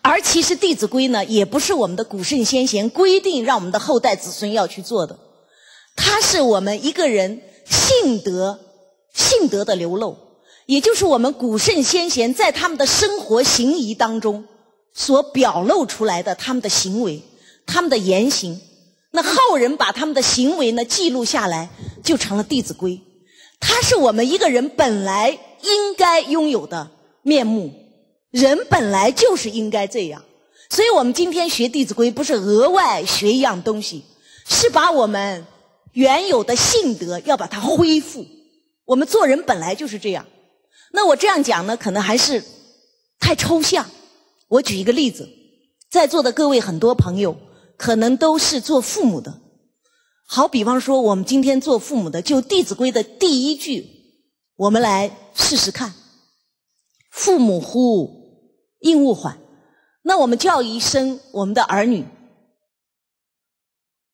[0.00, 5.18] 而其实《弟子规》呢，也不是我们的古圣先贤规定让我们的后代子孙要去做的，
[5.96, 8.60] 它是我们一个人性德
[9.12, 10.16] 性德的流露，
[10.66, 14.44] 也就是我们古圣先贤在他们的生活行仪当中
[14.92, 17.22] 所表露出来的他们的行为、
[17.66, 18.60] 他们的言行。
[19.10, 21.70] 那后人把他们的行为呢记录下来，
[22.02, 22.92] 就成了《弟子规》，
[23.60, 25.30] 它是我们一个人本来
[25.62, 26.90] 应该拥有的
[27.22, 27.72] 面目。
[28.30, 30.24] 人本来就是应该这样，
[30.68, 34.02] 所以我们今天学《弟子规》不是额外学一样东西，
[34.48, 35.46] 是把我们
[35.92, 38.26] 原有的性德要把它恢复。
[38.84, 40.26] 我们做人本来就是这样。
[40.94, 42.40] 那我这样讲呢，可能还是
[43.18, 43.84] 太抽象。
[44.46, 45.28] 我举一个例子，
[45.90, 47.36] 在座的各位很多朋友
[47.76, 49.40] 可能都是做父母的。
[50.24, 53.84] 好比方说，我们今天做父母的，就《弟子规》的第一句，
[54.54, 55.94] 我们来试试看
[57.10, 58.22] ：“父母呼。”
[58.78, 59.38] 应勿缓。
[60.02, 62.04] 那我们叫一声我们的儿女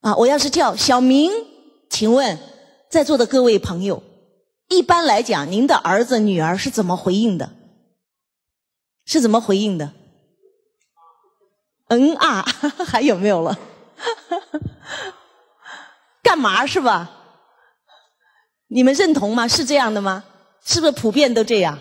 [0.01, 1.31] 啊，我要是叫小明，
[1.91, 2.39] 请问
[2.91, 4.03] 在座的各位朋友，
[4.71, 7.51] 一般来讲，您的儿子女儿是怎么回应的？
[9.05, 9.93] 是怎么回应的？
[11.89, 12.43] 嗯啊，
[12.87, 13.59] 还有没有了？
[16.23, 17.11] 干嘛是吧？
[18.69, 19.49] 你们认同吗？
[19.49, 20.23] 是这样的吗？
[20.65, 21.81] 是不是普遍都这样？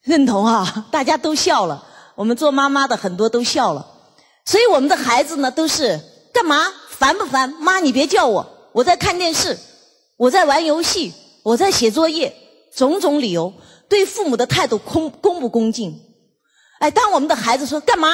[0.00, 1.86] 认同啊，大家都笑了。
[2.14, 3.86] 我们做妈妈的很多都笑了。
[4.46, 6.00] 所以我们的孩子呢，都是
[6.32, 6.72] 干嘛？
[6.88, 7.50] 烦不烦？
[7.60, 9.58] 妈，你别叫我，我在看电视，
[10.16, 11.12] 我在玩游戏，
[11.44, 12.34] 我在写作业，
[12.74, 13.52] 种种理由，
[13.88, 16.00] 对父母的态度恭恭不恭敬？
[16.80, 18.08] 哎，当我们的孩子说干嘛？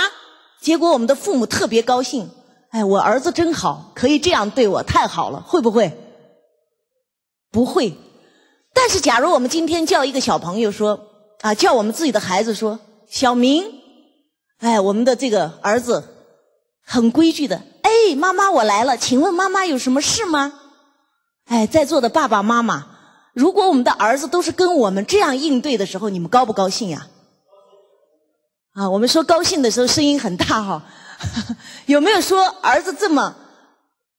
[0.60, 2.28] 结果我们的父母特别高兴。
[2.68, 5.40] 哎，我儿子真好，可以这样对我，太好了。
[5.40, 5.96] 会不会？
[7.50, 7.96] 不会。
[8.74, 11.06] 但是，假如我们今天叫一个小朋友说。
[11.40, 12.78] 啊，叫我们自己的孩子说
[13.08, 13.64] ：“小明，
[14.58, 16.04] 哎，我们的这个儿子
[16.84, 17.62] 很规矩的。
[17.80, 20.60] 哎，妈妈，我来了，请问妈妈有什么事吗？
[21.46, 22.89] 哎，在座的爸爸妈妈，
[23.40, 27.06] 如果我们的儿子都是跟我们这样应对的时候，你们高不高兴呀？
[28.74, 30.84] 啊，我们说高兴的时候声音很大哈，
[31.86, 33.34] 有没有说儿子这么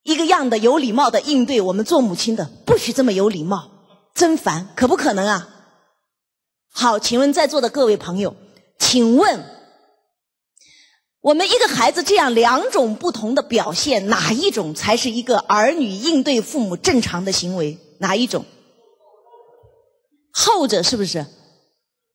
[0.02, 2.50] 一个样的有礼貌的应对我们做母亲的？
[2.66, 3.70] 不许这么有礼貌，
[4.12, 5.48] 真烦，可不可能啊？”
[6.74, 8.34] 好，请问在座的各位朋友，
[8.76, 9.44] 请问
[11.20, 17.78] 我们一个孩子这样两种不同的表现，哪一种才是一个儿女应对父母正常的行为？
[17.98, 18.44] 哪一种？
[20.32, 21.26] 后者是不是？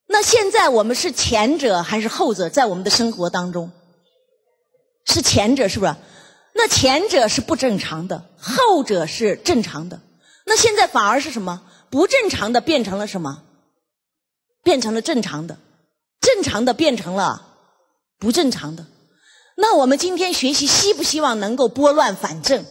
[0.07, 2.49] 那现在我们是前者还是后者？
[2.49, 3.71] 在我们的生活当中，
[5.05, 5.95] 是前者是不是？
[6.53, 10.01] 那前者是不正常的，后者是正常的。
[10.45, 11.61] 那现在反而是什么？
[11.89, 13.43] 不正常的变成了什么？
[14.63, 15.57] 变成了正常的，
[16.19, 17.45] 正常的变成了
[18.17, 18.85] 不正常的。
[19.55, 22.65] 那我们今天学习，希不希望能够拨乱反正？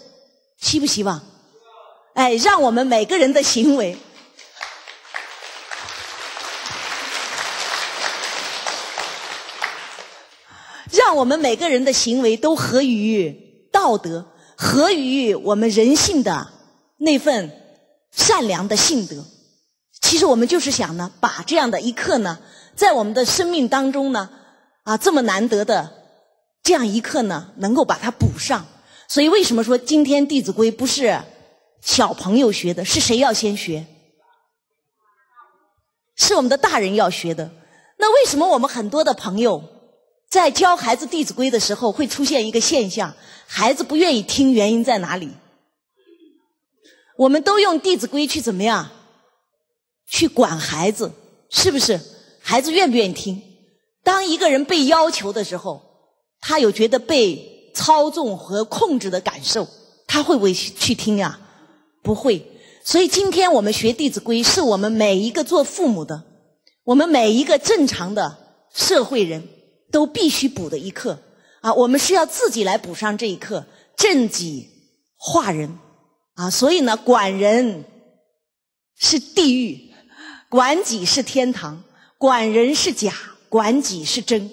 [0.58, 1.22] 希不希望？
[2.14, 3.98] 哎，让我们每个人的行为，
[11.06, 14.26] 让我们每个人的行为都合于道德，
[14.56, 16.48] 合于我们人性的
[16.96, 17.48] 那份
[18.10, 19.24] 善良的性德。
[20.02, 22.40] 其实我们就是想呢，把这样的一刻呢，
[22.74, 24.28] 在我们的生命当中呢，
[24.82, 25.92] 啊，这么难得的
[26.64, 28.66] 这样一刻呢，能够把它补上。
[29.06, 31.22] 所以为什么说今天《弟子规》不是
[31.82, 32.84] 小朋友学的？
[32.84, 33.86] 是谁要先学？
[36.16, 37.48] 是我们的大人要学的。
[37.96, 39.62] 那为什么我们很多的朋友
[40.28, 43.14] 在教孩子《弟子规》的时候会出现一个现象，
[43.46, 45.30] 孩子不愿意听，原因在哪里？
[47.16, 48.90] 我们都用《弟子规》去怎么样？
[50.08, 51.12] 去管孩子，
[51.50, 52.00] 是不是？
[52.40, 53.42] 孩子愿不愿意听？
[54.02, 55.82] 当一个人被要求的时候，
[56.40, 59.66] 他有觉得被操纵和控制的感受，
[60.06, 61.40] 他会不会去听呀？
[62.02, 62.44] 不会。
[62.84, 66.22] 所以今天我们学《弟子规》，是我们每一个做父母的，
[66.84, 68.36] 我们每一个正常的
[68.72, 69.48] 社会人
[69.96, 71.18] 都必须补的一课
[71.62, 71.72] 啊！
[71.72, 73.64] 我们是要自己来补上这一课，
[73.96, 74.68] 正己
[75.16, 75.78] 化人
[76.34, 76.50] 啊！
[76.50, 77.86] 所以呢，管人
[78.98, 79.90] 是地狱，
[80.50, 81.78] 管己是天堂；
[82.18, 83.10] 管人是假，
[83.48, 84.50] 管己是真。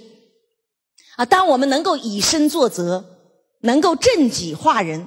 [1.18, 3.04] 啊，当我们能够以身作则，
[3.64, 5.06] 能够正己化人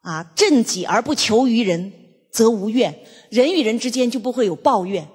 [0.00, 1.92] 啊，正己而不求于人。
[2.32, 2.98] 则无怨，
[3.30, 5.08] 人与人之间就不会有抱怨。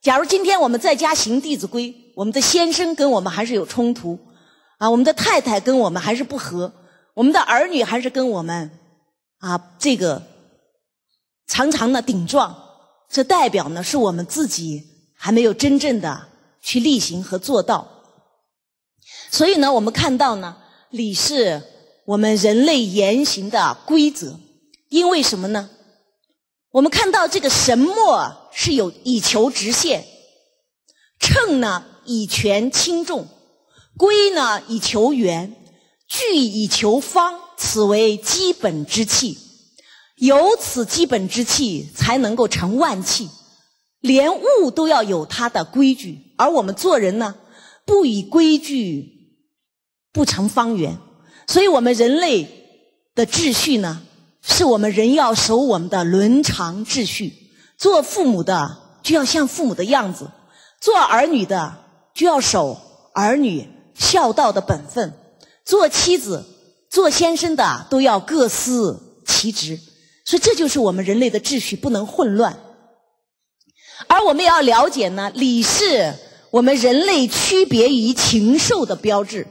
[0.00, 4.18] 假如今天我们在家行《弟子规》，我们的先生跟我们还是有冲突，
[4.78, 6.72] 啊，我们的太太跟我们还是不和，
[7.14, 8.70] 我们的儿女还是跟我们，
[9.38, 10.22] 啊，这个
[11.46, 12.56] 常常的顶撞，
[13.10, 14.82] 这代表呢是我们自己
[15.16, 16.28] 还没有真正的
[16.60, 17.88] 去例行和做到。
[19.30, 20.56] 所以呢，我们看到呢，
[20.90, 21.62] 礼是
[22.06, 24.38] 我们人类言行的规则，
[24.88, 25.70] 因为什么呢？
[26.70, 30.04] 我们看到这个神墨是有以求直线，
[31.20, 33.26] 秤呢以权轻重，
[33.96, 35.54] 规呢以求圆，
[36.08, 39.38] 矩以求方，此为基本之气。
[40.16, 43.28] 有此基本之气，才能够成万器。
[44.00, 47.34] 连物都要有它的规矩，而我们做人呢，
[47.84, 49.38] 不以规矩，
[50.12, 50.98] 不成方圆。
[51.46, 52.48] 所以我们人类
[53.14, 54.02] 的秩序呢？
[54.46, 57.32] 是我们人要守我们的伦常秩序，
[57.78, 60.30] 做父母的就要像父母的样子，
[60.82, 61.83] 做儿女的
[62.14, 62.80] 就要守
[63.12, 65.12] 儿女孝道的本分，
[65.64, 66.46] 做妻子、
[66.88, 69.78] 做先生的都要各司其职，
[70.24, 72.60] 所以这就是我们人类的秩序，不能混乱。
[74.06, 76.14] 而我们也要了解呢，礼是
[76.50, 79.46] 我们人类区别于禽兽的标志。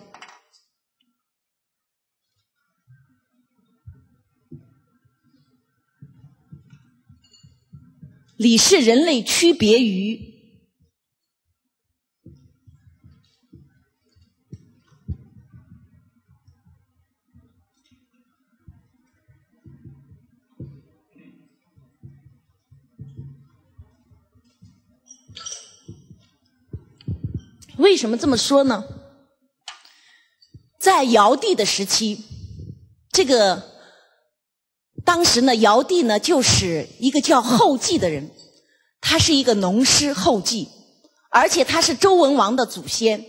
[8.37, 10.32] 礼是人类区别于
[27.77, 28.83] 为什么这么说呢？
[30.79, 32.23] 在尧帝的时期，
[33.11, 33.71] 这个。
[35.05, 38.31] 当时呢，尧帝呢就是一个叫后稷的人，
[39.01, 40.69] 他是一个农师后稷，
[41.29, 43.25] 而且他是周文王的祖先，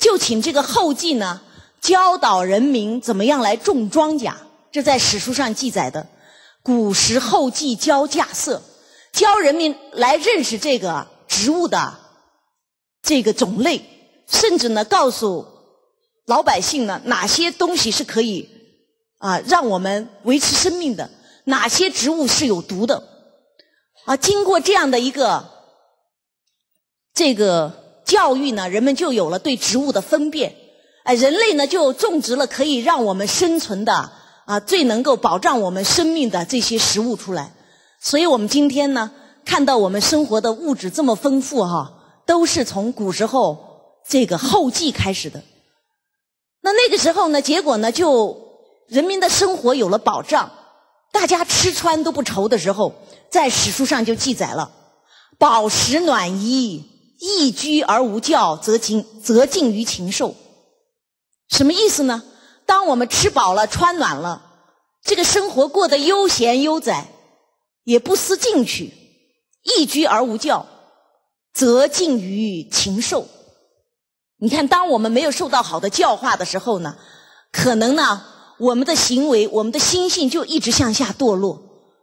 [0.00, 1.40] 就请这个后稷呢
[1.80, 4.34] 教导人民怎么样来种庄稼，
[4.72, 6.08] 这在史书上记载的。
[6.64, 8.60] 古时后稷教稼穑，
[9.12, 11.96] 教人民来认识这个植物的
[13.08, 13.80] 这个种类，
[14.26, 15.46] 甚至呢告诉
[16.26, 18.50] 老百姓呢哪些东西是可以。
[19.16, 21.10] 啊，让我们维持生命的
[21.44, 23.02] 哪些植物是有毒的？
[24.04, 25.44] 啊，经过这样的一个
[27.14, 27.72] 这个
[28.04, 30.54] 教育呢，人们就有了对植物的分辨。
[31.02, 34.12] 哎，人类呢就种植了可以让我们生存的
[34.44, 37.52] 啊，最能够保障我们生命的这些食物出来。
[38.00, 39.10] 所以我们今天呢，
[39.44, 41.97] 看到我们生活的物质这么丰富哈，
[42.28, 45.42] 都是从古时候这个后继开始的。
[46.60, 48.46] 那那个时候呢，结果呢就。
[48.88, 50.50] 人民的生活有了保障，
[51.12, 52.94] 大家吃穿都不愁的时候，
[53.28, 54.72] 在史书上就记载了
[55.36, 56.86] ：“饱食暖衣，
[57.20, 60.34] 逸居而无教，则尽则近于禽兽。”
[61.52, 62.22] 什么意思呢？
[62.64, 64.40] 当我们吃饱了、穿暖了，
[65.04, 67.08] 这个生活过得悠闲悠哉，
[67.84, 68.94] 也不思进取，
[69.64, 70.64] 逸居而无教，
[71.58, 73.26] 则近于禽兽。
[74.36, 76.96] 你看，当我们没有受到好的教化的时候呢，
[77.50, 78.22] 可能呢。
[78.58, 81.62] 我们的行为，我们的心性就一直向下堕落，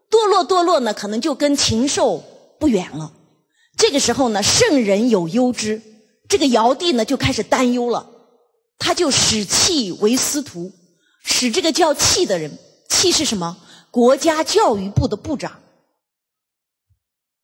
[0.10, 2.24] 堕落堕落呢，可能就跟禽兽
[2.62, 3.12] 不远了。
[3.78, 5.82] 这个时候呢，圣人有忧之，
[6.30, 8.10] 这个尧帝呢就开始担忧了，
[8.80, 10.72] 他就使契为司徒，
[11.26, 13.58] 使这个叫契的人，契是什么？
[13.91, 15.60] 国家教育部的部长。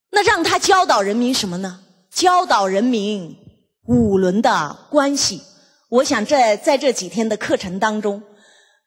[0.09, 1.81] 那让他教导人民什么呢？
[2.13, 3.37] 教导人民
[3.85, 5.41] 五伦的关系。
[5.87, 8.21] 我想在在这几天的课程当中。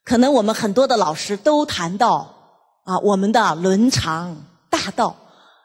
[0.05, 2.35] 可能我们很多的老师都谈到
[2.85, 5.17] 啊，我们的伦常大道，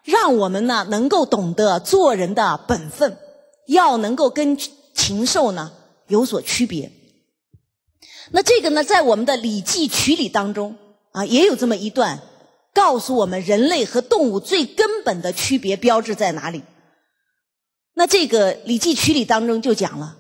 [0.06, 3.18] 让我们呢能够懂得做人的本分。
[3.68, 4.58] 要能够跟
[4.96, 5.74] 禽兽呢
[6.08, 6.90] 有所区别。
[8.32, 10.78] 那这个呢，在我们的《礼记曲礼》当中
[11.12, 12.22] 啊，也有这么一段，
[12.74, 16.64] 告诉我们人类和动物最根本的区别标志在哪里。
[18.00, 20.16] 那这个《礼记曲礼》当中就讲了，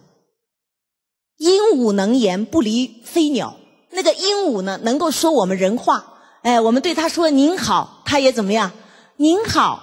[1.38, 3.56] 鹦鹉能言，不离飞鸟。
[3.92, 8.74] 那个鹦鹉呢，能够说我们人话，哎，我们对它说您好，它也怎么样？
[9.16, 9.82] 您好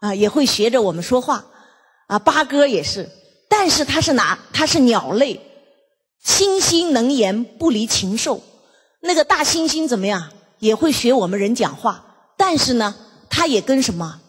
[0.00, 1.44] 啊，也会学着我们说话。
[2.08, 3.08] 啊，八哥也是，
[3.48, 4.36] 但是它是哪？
[4.52, 5.40] 它是鸟类。
[6.24, 8.40] 猩猩能言，不离禽兽。
[9.02, 10.32] 那个大猩猩怎么样？
[10.58, 12.96] 也会学我们人讲话，但是呢，
[13.30, 14.20] 它也跟什么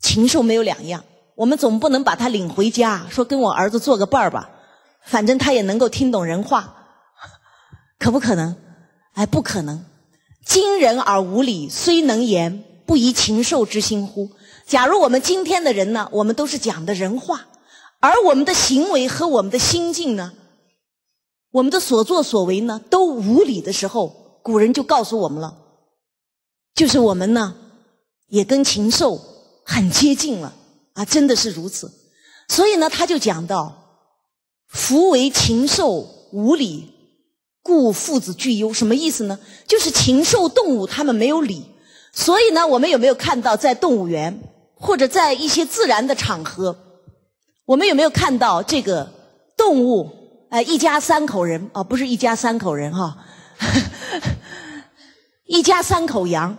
[0.00, 1.02] 禽兽没有两样。
[1.34, 4.50] 我们总不能把它领回家，说跟我儿子做个伴儿吧，
[5.04, 6.74] 反正他也能够听懂人话，
[7.98, 8.54] 可不可能？
[9.14, 9.84] 哎，不可能。
[10.44, 14.30] 今人而无礼，虽能言，不以禽兽之心乎？
[14.66, 17.46] 假如我们今天的人呢，我们都是讲的人话，
[18.00, 20.32] 而我们的行为和我们的心境呢，
[21.52, 25.56] 我们的所作所为呢，都无礼的时候，古人就告诉我们了，
[26.74, 27.54] 就是我们呢，
[28.28, 29.20] 也跟禽兽
[29.64, 30.52] 很接近了
[30.94, 31.90] 啊，真的是如此。
[32.48, 34.00] 所以呢，他就讲到
[34.68, 36.92] ：“夫为禽兽无礼，
[37.62, 39.38] 故父子俱忧。”什么意思呢？
[39.66, 41.66] 就是禽兽动物它们没有礼，
[42.12, 44.42] 所以呢，我们有没有看到在动物园？
[44.74, 46.76] 或者在一些自然的场合，
[47.64, 49.12] 我们有没有看到这个
[49.56, 50.10] 动物？
[50.50, 53.16] 哎，一家三口人啊，不是一家三口人哈，
[55.46, 56.58] 一家三口羊，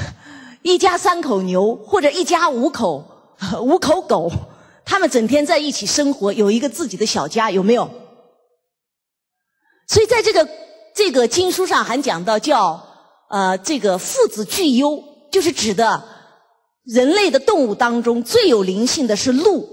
[0.60, 3.15] 一家三口牛，或者一家五口
[3.60, 4.30] 五口狗，
[4.84, 7.90] 他们整天在一起生活，有一个自己的小家，有没有？
[9.88, 10.48] 所以在这个
[10.94, 12.86] 这个经书上还讲到叫
[13.28, 16.16] 呃这个父子俱优，就是指的。
[16.84, 19.68] 人类的动物当中最有灵性的是鹿，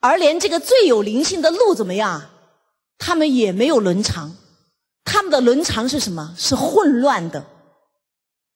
[0.00, 2.30] 而连这个最有灵性的鹿怎么样？
[2.98, 4.36] 它们也没有伦常，
[5.04, 6.34] 它们的伦常是什么？
[6.36, 7.46] 是混乱的。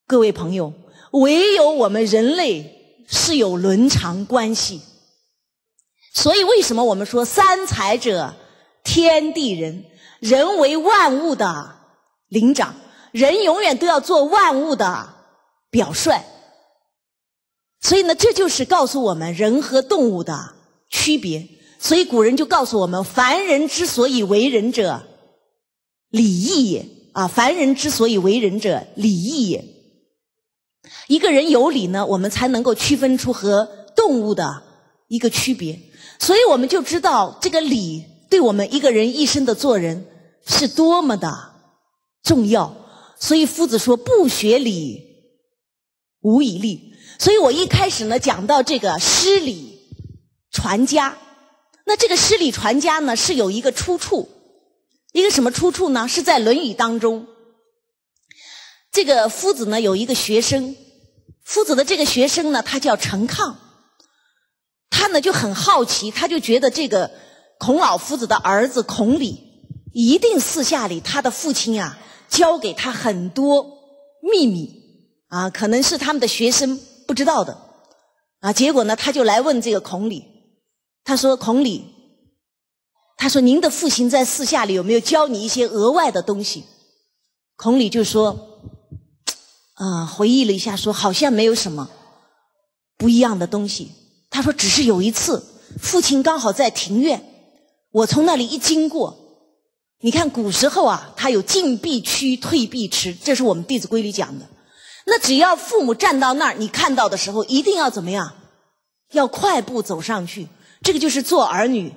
[0.09, 0.73] 各位朋友，
[1.13, 2.82] 唯有我们人类
[3.13, 4.81] 是有伦常关系。
[6.13, 8.35] 所以为什么我们说三才者，
[8.83, 9.85] 天地人，
[10.19, 11.77] 人为万物的
[12.29, 12.75] 灵长，
[13.13, 15.15] 人永远都要做万物的
[15.71, 16.21] 表率。
[17.81, 20.55] 所以呢，这就是告诉我们人和动物的
[20.89, 21.49] 区别。
[21.79, 25.03] 所以古人就告诉我们：凡人之所以为人者，
[26.09, 26.87] 礼义也。
[27.13, 29.65] 啊，凡人之所以为人者，礼义也。
[31.07, 34.63] 一个人有礼呢，我们才能够区分出和动物的
[35.09, 35.79] 一个区别。
[36.19, 40.07] 所以我们就知道，这个礼对我们一个人一生的做人
[40.47, 41.53] 是多么的
[42.23, 42.77] 重要。
[43.19, 45.01] 所以夫子说：“不学礼，
[46.21, 49.79] 无以立。”所以我一开始呢讲到这个诗礼
[50.51, 51.17] 传家，
[51.87, 54.29] 那这个诗礼传家呢是有一个出处，
[55.13, 56.09] 一个什么出处呢？
[56.09, 57.27] 是在《论语》当中。
[58.93, 60.77] 这个夫子呢有一个学生，
[61.43, 63.55] 夫子的这个学生呢他叫陈亢，
[64.91, 67.11] 他呢就很好奇，他就觉得这个
[67.59, 69.41] 孔老夫子的儿子孔鲤
[69.93, 73.67] 一定私下里他的父亲啊教给他很多
[74.23, 74.71] 秘密
[75.29, 76.79] 啊，可能是他们的学生。
[77.05, 77.59] 不知道的
[78.41, 80.25] 啊，结果呢，他就来问这个孔鲤，
[81.05, 81.85] 他说：“孔鲤，
[83.19, 86.65] 他说您的父亲在私下里有没有教你一些额外的东西？”
[87.57, 88.33] 孔鲤就说
[89.83, 91.91] ：“啊，回忆了一下，说好像没有什么
[92.97, 93.91] 不一样的东西。
[94.31, 95.45] 他说，只是有一次，
[95.81, 97.21] 父亲刚好在庭院，
[97.91, 99.19] 我从那里一经过，
[100.03, 104.47] 你看古时候啊，他有进必趋，退必迟，这是我们《弟子规》里讲的。”
[105.05, 108.35] 那只要父母站到那儿，你看到的时候一定要怎么样？
[109.11, 110.47] 要快步走上去。
[110.81, 111.93] 这个就是做儿女，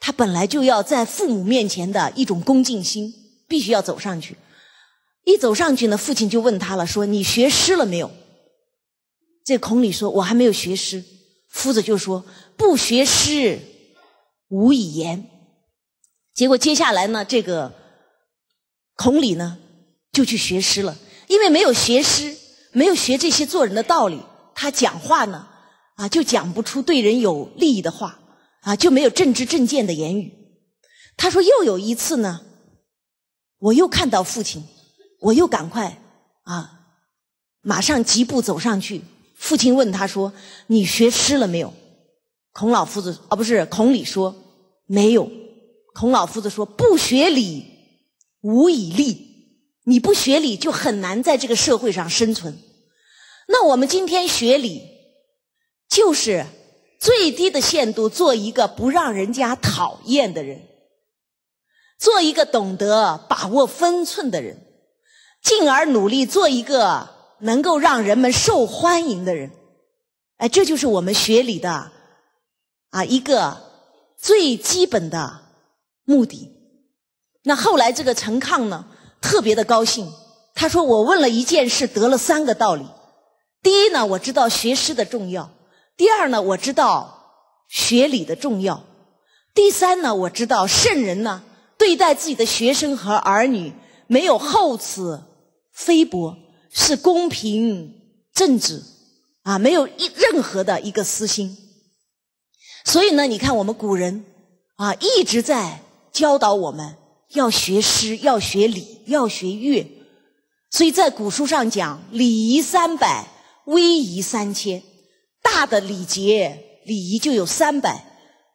[0.00, 3.14] 他本来就要在父母面前的一种恭敬心，
[3.46, 4.36] 必须要走上去。
[5.24, 8.10] 一走上去呢，父亲就问他了，说：“你学诗了没有？”
[9.44, 11.04] 这孔鲤说：“我还没有学诗。”
[11.48, 12.24] 夫子就说
[12.56, 13.60] ：“不学诗，
[14.48, 15.28] 无以言。”
[16.34, 17.72] 结果接下来呢，这个
[18.96, 19.58] 孔鲤呢
[20.12, 20.96] 就去学诗了。
[21.28, 22.36] 因为没有学诗，
[22.72, 24.20] 没有学这些做人的道理，
[24.54, 25.48] 他讲话呢，
[25.96, 28.18] 啊，就讲不出对人有利益的话，
[28.60, 30.34] 啊，就没有正知正见的言语。
[31.16, 32.42] 他说又有一次呢，
[33.58, 34.64] 我又看到父亲，
[35.24, 35.98] 我又赶快
[36.42, 36.80] 啊，
[37.62, 39.02] 马上疾步走上去。
[39.34, 40.34] 父亲问他说
[40.68, 41.72] ：“你学诗了没有？”
[42.52, 44.36] 孔老夫子啊，不是孔鲤说
[44.86, 45.30] 没有。
[45.94, 47.64] 孔老夫子说：“不学礼，
[48.42, 49.32] 无以立。”
[49.86, 52.58] 你不学礼，就很难在这个社会上生存。
[53.48, 54.82] 那我们今天学礼，
[55.88, 56.46] 就是
[56.98, 60.62] 最低的限度做一个不让人家讨厌的人，
[61.98, 64.63] 做一个懂得把握分寸的人，
[65.44, 69.52] 进而努力做一个能够让人们受欢迎的人。
[70.38, 71.92] 哎，这就是我们学理的
[72.90, 73.58] 啊一个
[74.18, 75.42] 最基本的
[76.04, 76.50] 目的。
[77.44, 78.86] 那后来这个陈亢呢，
[79.20, 80.10] 特别的高兴，
[80.54, 82.86] 他说：“我问了一件事，得了三个道理。
[83.62, 85.50] 第一呢，我知道学诗的重要。”
[85.96, 88.80] 第二呢，我知道学理的重要；
[89.54, 91.42] 第三呢，我知道圣人呢
[91.76, 93.72] 对待自己的学生和儿女
[94.06, 95.22] 没有厚此
[95.74, 96.36] 菲薄，
[96.72, 98.00] 是公平
[98.32, 98.82] 正直
[99.42, 101.58] 啊，没有一任何的一个私心。
[102.84, 104.24] 所以呢，你看我们古人
[104.76, 106.96] 啊一直在教导我们
[107.30, 109.90] 要学诗，要学礼，要学乐。
[110.70, 113.28] 所以在古书上讲，礼仪三百，
[113.66, 114.82] 威仪三千。
[115.42, 118.04] 大的礼节礼仪就有三百，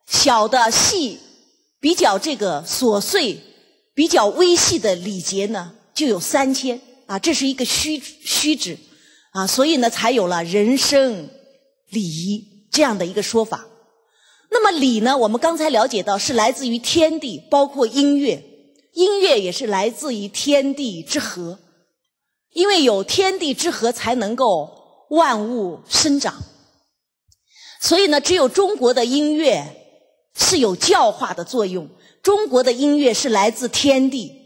[0.08, 1.20] 小的细
[1.80, 3.40] 比较这个琐碎、
[3.94, 8.78] 比较微细的礼节呢，就有三千啊，这是一个虚虚指
[9.32, 11.28] 啊，所以呢，才有了人生
[11.90, 13.66] 礼仪这样的一个说法。
[14.52, 18.44] 那么礼呢，我们刚才了解到是来自于天地，包括音乐，
[18.94, 21.58] 音乐也是来自于天地之和，
[22.54, 24.70] 因为有天地之和，才能够
[25.10, 26.36] 万物生长。
[27.82, 29.66] 所以呢，只有中国的音乐
[30.36, 31.90] 是有教化的作用。
[32.22, 34.39] 中国的音乐是来自天地。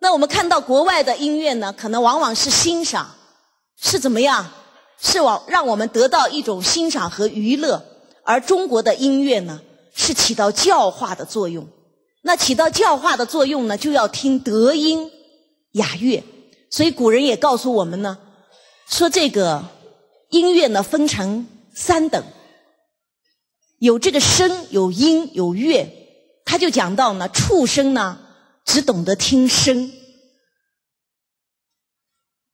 [0.00, 3.16] 那我们看到国外的音乐呢，可能往往是欣赏，
[3.80, 4.46] 是怎么样？
[5.00, 7.84] 是往让我们得到一种欣赏和娱乐。
[8.24, 9.60] 而中国的音乐呢，
[9.94, 11.68] 是起到教化的作用。
[12.22, 15.10] 那起到教化的作用呢，就要听德音
[15.72, 16.22] 雅乐。
[16.70, 18.18] 所以古人也告诉我们呢，
[18.88, 19.64] 说这个
[20.30, 22.22] 音乐呢分成三等。
[23.78, 25.88] 有这个声，有音，有乐，
[26.44, 28.18] 他就讲到呢，畜生呢
[28.68, 29.90] 只懂得听声，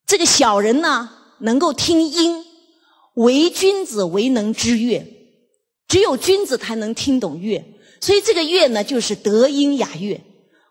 [0.07, 1.11] 这个小人呢
[1.41, 2.45] 能够听音，
[3.15, 5.05] 唯君子唯能知乐，
[5.89, 7.65] 只有君子才能听懂乐，
[8.01, 10.21] 所以这个乐呢就是德音雅乐。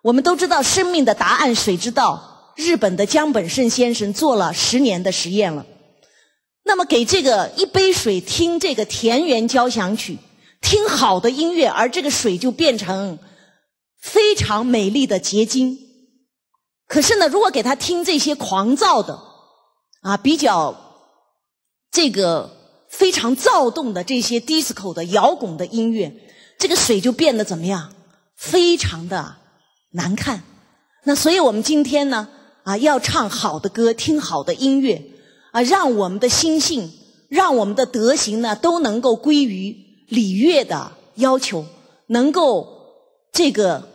[0.02, 5.66] 我们都知道生命的答案，水之道，日本的江本胜先生做了十年的实验了。
[6.64, 10.18] 那么给这个一杯水听这个田园交响曲。
[10.62, 13.20] 听好的音乐，而这个水就变成
[14.04, 15.80] 非常美丽的结晶。
[16.88, 19.18] 可是呢，如果给他听这些狂躁的
[20.02, 20.76] 啊，比较
[21.90, 22.52] 这个
[22.90, 26.14] 非常躁动的这些 disco 的摇滚的音乐，
[26.60, 27.94] 这个水就变得怎么样？
[28.36, 29.38] 非常的
[29.92, 30.44] 难看。
[31.06, 32.28] 那所以我们今天呢
[32.64, 35.02] 啊，要唱好的歌，听好的音乐
[35.52, 36.92] 啊，让我们的心性，
[37.30, 39.82] 让我们的德行呢，都能够归于。
[40.10, 41.66] 礼乐的要求，
[42.08, 42.68] 能够
[43.32, 43.88] 这个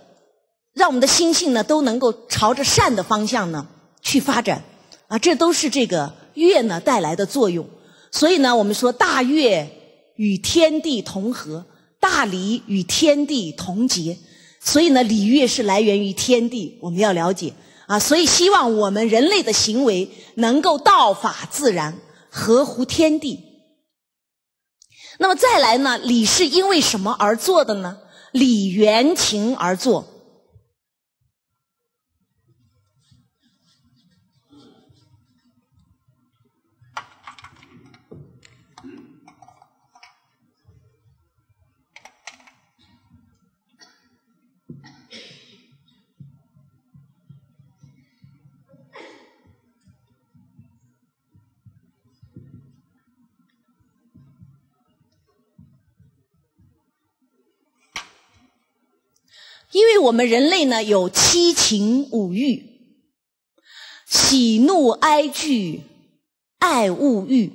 [0.79, 3.67] 让我们的心性呢都能够朝着善的方向呢
[4.01, 4.63] 去发展
[5.09, 7.69] 啊，这都是这个乐呢带来的作用。
[8.13, 9.69] 所以呢，我们说大乐
[10.15, 11.67] 与天地同和，
[11.99, 14.17] 大礼与天地同节。
[14.61, 17.53] 所以呢，礼乐是来源于天地，我们要了解
[17.87, 17.99] 啊。
[17.99, 21.99] 所以希望我们人类的行为能够道法自然，
[22.31, 23.41] 合乎天地。
[25.19, 25.99] 那么再来呢？
[25.99, 27.99] 礼是因为什么而做的呢？
[28.31, 30.07] 礼缘情而做。
[59.73, 62.65] 因为我们人类呢有七情五欲，
[64.07, 65.83] 喜怒哀惧
[66.59, 67.53] 爱恶欲，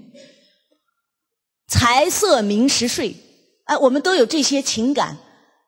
[1.67, 3.15] 财色名食睡，
[3.65, 5.17] 哎，我们都有这些情感，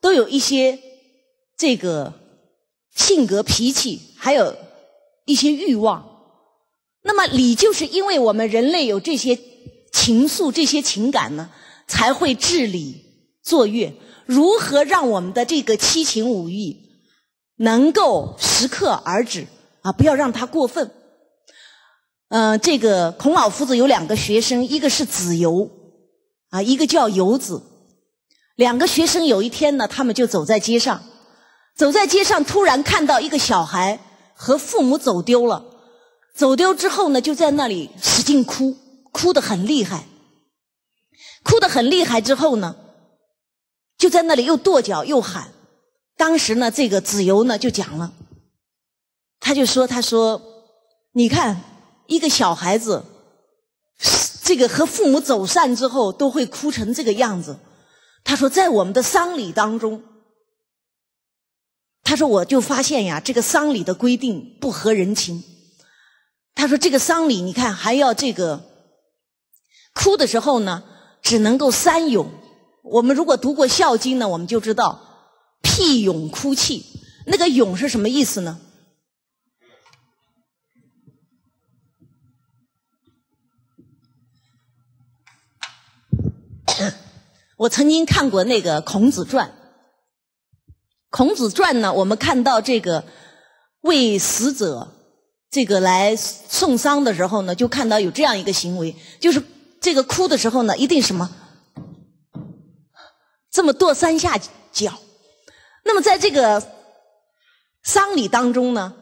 [0.01, 0.79] 都有一些
[1.57, 2.13] 这个
[2.93, 4.55] 性格脾气，还有
[5.25, 6.11] 一些欲望。
[7.01, 9.39] 那么礼就是因为我们人类有这些
[9.91, 11.49] 情愫、这些情感呢，
[11.87, 13.03] 才会治理
[13.41, 13.93] 作乐。
[14.26, 16.78] 如何让我们的这个七情五欲
[17.57, 19.47] 能够适可而止
[19.82, 19.91] 啊？
[19.91, 20.91] 不要让它过分。
[22.30, 25.69] 嗯，这个孔老夫子有两个学生，一个是子游
[26.49, 27.61] 啊，一个叫游子。
[28.55, 31.03] 两个学生有一天呢，他们就走在街上，
[31.76, 33.99] 走在街上，突然看到一个小孩
[34.34, 35.65] 和父母走丢了。
[36.34, 38.76] 走丢之后呢，就在那里使劲哭，
[39.11, 40.05] 哭得很厉害。
[41.43, 42.76] 哭得很厉害之后呢，
[44.05, 45.51] 就在那里又跺脚又喊。
[46.15, 48.13] 当时呢，这个子由呢就讲了，
[49.39, 50.39] 他就说：“他说，
[51.13, 51.59] 你看
[52.05, 53.03] 一个小孩子，
[54.43, 57.57] 这个和父母走散之后都会哭成这个样子。
[58.23, 60.03] 他说，在我们的丧礼当中，
[62.03, 65.43] 他说我就发现呀，这个丧礼的规定不合人情。
[66.53, 68.61] 他说，这个丧礼你看还要这个
[69.95, 70.83] 哭的时候呢，
[71.23, 72.29] 只能够三咏。
[72.86, 75.01] 我们如果读过《孝经》呢，我们就知道。”
[75.67, 76.86] 辟咏哭泣，
[77.25, 78.61] 那个咏是什么意思呢？
[87.57, 89.47] 我曾经看过那个《孔子传》，
[91.09, 93.03] 《孔子传》呢，我们看到这个
[93.81, 94.93] 为死者
[95.49, 99.43] 这个来送丧的时候呢，就看到有这样一个行为，就是
[99.81, 101.29] 这个哭的时候呢，一定什么
[103.55, 104.37] 这么跺三下
[104.73, 104.99] 脚。
[105.85, 106.61] 那么在这个
[107.83, 108.93] 丧礼当中呢，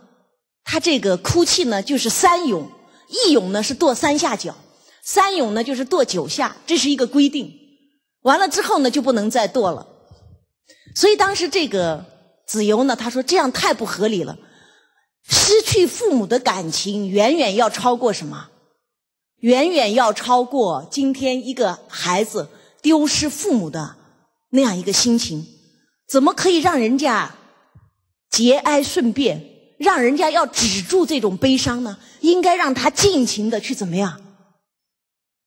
[0.64, 2.70] 他这个哭泣呢就是三咏，
[3.08, 4.56] 一咏呢是跺三下脚，
[5.02, 7.52] 三咏呢就是跺九下，这是一个规定。
[8.22, 9.88] 完了之后呢就不能再跺了。
[10.96, 12.06] 所以当时这个
[12.46, 14.38] 子由呢他说这样太不合理了，
[15.28, 18.50] 失去父母的感情远远要超过什么？
[19.38, 22.50] 远远要超过今天一个孩子
[22.84, 23.96] 丢失父母的
[24.54, 25.46] 那样一个心情。
[26.08, 27.34] 怎么可以让人家
[28.30, 29.44] 节哀顺变，
[29.80, 31.98] 让人家要止住这种悲伤呢？
[32.22, 34.22] 应该让他尽情的去怎么样，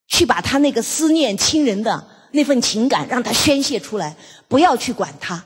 [0.09, 4.17] 去把他那个思念亲人的那份情感让他宣泄出来，
[4.49, 5.45] 不要去管他。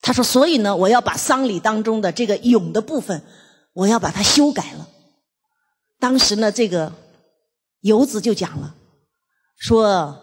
[0.00, 3.22] 他说：“所以呢，我要把丧礼当中的这个咏的部分，
[3.72, 4.88] 我要把它修改了。”
[5.98, 6.92] 当时呢，这个
[7.80, 8.74] 游子就讲了，
[9.56, 10.20] 说：“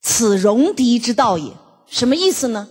[0.00, 1.52] 此戎狄之道也。”
[1.90, 2.68] 什么意思呢？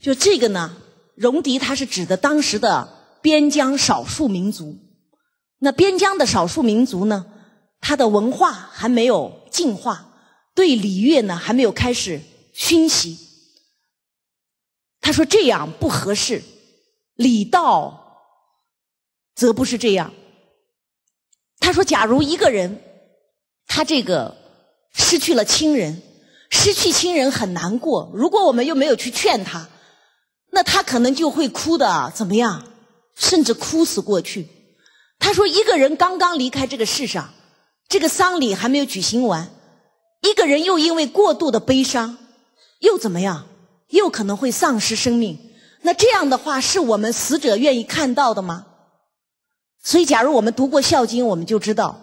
[0.00, 0.76] 就这个呢，
[1.14, 4.76] 戎狄它是指的当时的边疆少数民族。
[5.60, 7.26] 那边疆的少数民族呢，
[7.80, 10.12] 它的文化还没有进化，
[10.56, 12.20] 对礼乐呢还没有开始
[12.52, 13.16] 熏习。
[15.00, 16.42] 他说这样不合适，
[17.14, 18.16] 礼道
[19.36, 20.12] 则不是这样。
[21.60, 22.82] 他说，假如一个人
[23.68, 24.36] 他这个
[24.92, 26.02] 失去了亲人。
[26.60, 29.68] 失去亲人很难过，如果我们又没有去劝他，
[30.50, 32.64] 那他可能就会哭的怎么样，
[33.14, 34.48] 甚至哭死过去。
[35.20, 37.32] 他说，一个人刚刚离开这个世上，
[37.88, 39.48] 这个丧礼还没有举行完，
[40.20, 42.18] 一个人又因为过度的悲伤，
[42.80, 43.46] 又怎么样，
[43.90, 45.38] 又可能会丧失生命。
[45.82, 48.66] 那这样的话，是我们死者愿意看到的吗？
[49.80, 52.00] 所以，假如我们读过《孝经》，我们就知道，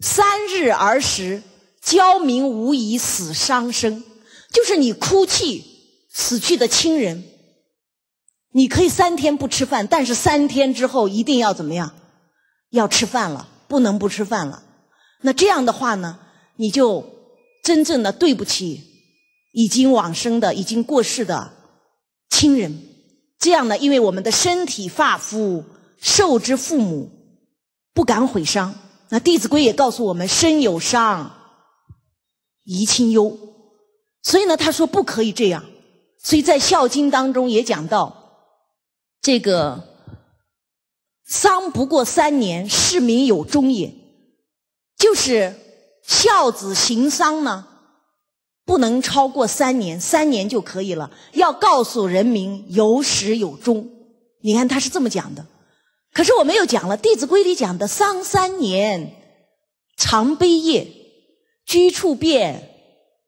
[0.00, 1.42] 三日而食。
[1.84, 4.02] 焦民无以死伤生，
[4.50, 5.62] 就是你哭泣
[6.10, 7.24] 死去的亲人，
[8.52, 11.94] 你可以三天不吃饭，但是三天之后一定要怎么样？
[12.70, 14.62] 要吃饭了，不能不吃饭了。
[15.20, 16.18] 那这样的话呢，
[16.56, 17.04] 你就
[17.62, 18.82] 真正的对不起
[19.52, 21.52] 已经往生的、已经过世的
[22.30, 22.82] 亲人。
[23.38, 25.62] 这样呢，因为我们的身体发肤
[26.00, 27.10] 受之父母，
[27.92, 28.74] 不敢毁伤。
[29.10, 31.30] 那《弟子规》也告诉我们：身有伤。
[32.64, 33.38] 宜亲忧，
[34.22, 35.64] 所以呢，他说不可以这样。
[36.18, 38.48] 所以在《孝经》当中也讲到，
[39.20, 39.82] 这个
[41.26, 43.92] 丧不过三年，市民有终也。
[44.96, 45.54] 就是
[46.02, 47.66] 孝子行丧呢，
[48.64, 51.10] 不能超过三年，三年就可以了。
[51.32, 53.90] 要告诉人民有始有终。
[54.40, 55.44] 你看他是这么讲的。
[56.14, 59.14] 可是我们又讲了，《弟子规》里讲的丧三年，
[59.98, 61.03] 常悲夜。
[61.66, 62.70] 居处变，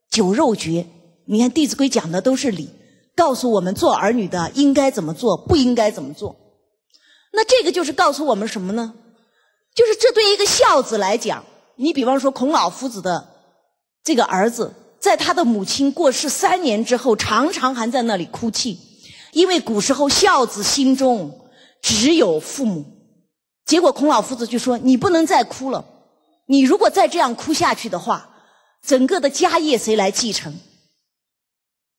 [0.09, 0.85] 酒肉绝。
[1.25, 2.69] 你看《弟子规》讲的都是理，
[3.15, 6.35] 告诉我们做儿女的应该怎么做，不应该怎么做。
[7.33, 8.93] 那这个就是告诉我们什么呢？
[9.75, 11.43] 就是这对一个孝子来讲，
[11.75, 13.27] 你比方说孔老夫子的
[14.03, 18.79] 这个儿子，在他的母亲过世三年之后，常常还在那里哭泣，
[19.33, 21.49] 因为古时候孝子心中
[21.81, 22.85] 只有父母。
[23.65, 25.85] 结果孔老夫子就说：“你不能再哭了。”
[26.47, 28.33] 你如果再这样哭下去的话，
[28.81, 30.59] 整个的家业谁来继承？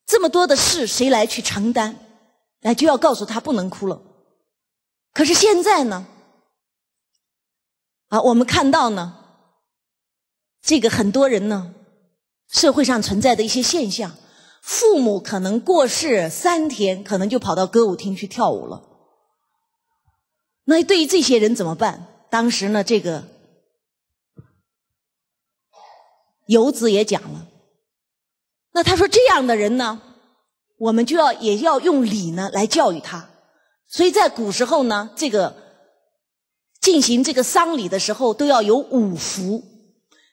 [0.06, 1.96] 这么多的事谁来去承担？
[2.62, 4.00] 哎，就要告诉他不能哭了。
[5.12, 6.06] 可是现在呢？
[8.08, 9.18] 啊，我们看到呢，
[10.62, 11.74] 这个很多人呢，
[12.50, 14.16] 社会上存在的一些现象，
[14.62, 18.82] 父母可能过世三天，可能就跑到歌舞厅去跳舞了。
[20.64, 22.06] 那对于这些人怎么办？
[22.30, 23.37] 当时呢，这个。
[26.48, 27.46] 游子也讲了。
[28.72, 30.00] 那他说这样的人呢，
[30.78, 33.28] 我们就要也要用礼呢来教育他。
[33.86, 35.54] 所以在古时候呢，这个
[36.80, 39.62] 进行这个丧礼的时候都要有五服，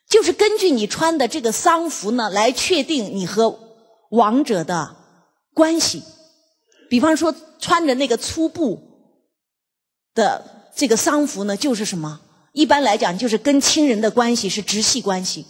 [0.08, 3.58] 就是根据你穿的这个丧服呢来确定你和
[4.10, 4.96] 亡者的
[5.52, 6.02] 关系。
[6.88, 8.80] 比方说穿着那个粗布
[10.14, 12.20] 的这个丧服呢，就是什么？
[12.52, 15.44] 一般来讲，就是跟亲人的关系是直系关系。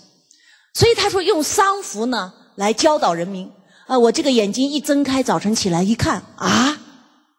[0.77, 3.51] 所以他说用丧服呢来教导人民。
[3.87, 6.79] 啊，我这个眼睛一睁开，早晨起来一看，啊，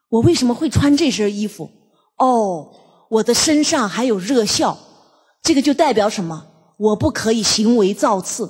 [0.10, 1.70] 我为什么会穿这身衣服？
[2.18, 2.72] 哦，
[3.12, 4.76] 我的身上还有热孝，
[5.44, 6.48] 这个就代表什么？
[6.80, 8.50] 我不可以行为造次。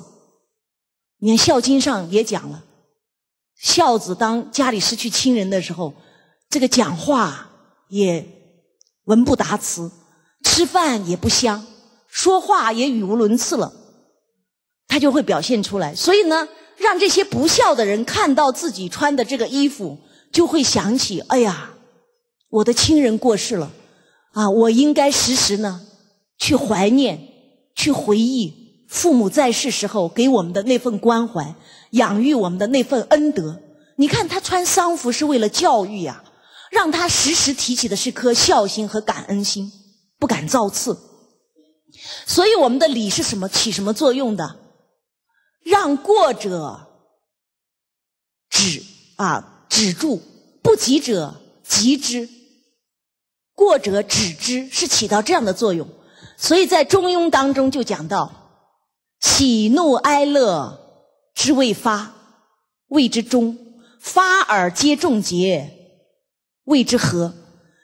[1.18, 2.64] 你看《孝经》上也讲了。
[3.60, 5.92] 孝子当家里失去亲人的时候，
[6.48, 7.50] 这个讲话
[7.88, 8.24] 也
[9.04, 9.90] 文不达辞，
[10.44, 11.66] 吃饭也不香，
[12.06, 13.72] 说话也语无伦次了，
[14.88, 15.94] 他就会表现出来。
[15.94, 19.98] 所以呢，让这些不孝的人看到自己穿的这个衣服，
[20.32, 21.70] 就会想起：哎呀，
[22.50, 23.70] 我的亲人过世了，
[24.32, 25.82] 啊，我应该时时呢
[26.38, 27.20] 去怀念、
[27.76, 31.54] 去回忆父母在世时候给我们的那份关怀。
[31.92, 33.62] 养育我们的那份恩德，
[33.96, 36.22] 你看他穿丧服是为了教育呀，
[36.70, 39.72] 让他时时提起的是颗孝心和感恩心，
[40.18, 40.98] 不敢造次。
[42.26, 43.48] 所以我们的礼是什么？
[43.48, 44.56] 起什么作用的？
[45.68, 46.88] 让过者
[48.48, 48.82] 止
[49.16, 50.20] 啊止住，
[50.62, 52.28] 不及者急之。
[53.54, 55.88] 过者止之，是起到这样的作用。
[56.36, 58.32] 所以在《中庸》当中就讲到：
[59.20, 60.84] 喜怒哀乐。
[61.34, 62.14] 之未发，
[62.88, 63.56] 谓之中；
[64.00, 65.70] 发而皆众节，
[66.64, 67.32] 谓之和。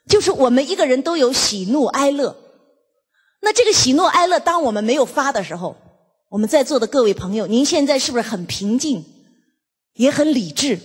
[0.09, 2.37] 就是我们一个人都有喜怒哀乐。
[3.43, 5.77] 那这个喜怒哀乐，当我们没有发的时候，
[6.35, 9.05] 我们在座的各位朋友，您现在是不是很平静，
[9.95, 10.81] 也很理智？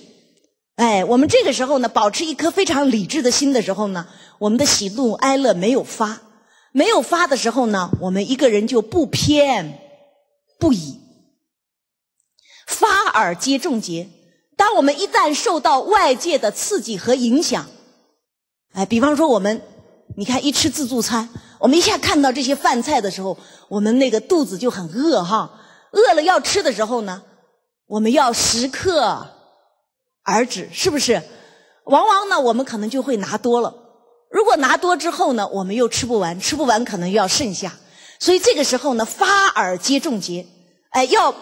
[0.75, 6.21] 哎，我们这个时候呢，保持一颗非常理智的心的时候呢，我们的喜怒哀乐没有发，
[6.71, 9.79] 没有发的时候呢，我们一个人就不偏
[10.59, 10.99] 不倚。
[12.67, 14.07] 发而皆众节。
[14.55, 17.65] 当我们一旦受到外界的刺激和影响，
[18.73, 19.63] 哎，比方说我们，
[20.15, 21.29] 你看一吃自助餐，
[21.59, 23.37] 我们一下看到这些饭菜的时候，
[23.67, 25.59] 我们那个肚子就很饿哈。
[25.91, 27.21] 饿了要吃的时候呢，
[27.85, 29.27] 我们要时刻
[30.23, 31.21] 而止，是不是？
[31.85, 33.75] 往往呢，我们可能就会拿多了。
[34.31, 37.77] 如果拿多之后呢，我们又吃不完，吃不完可能又要剩下。
[38.19, 40.47] 所以这个时候呢，发而皆众节，
[40.89, 41.35] 哎，要。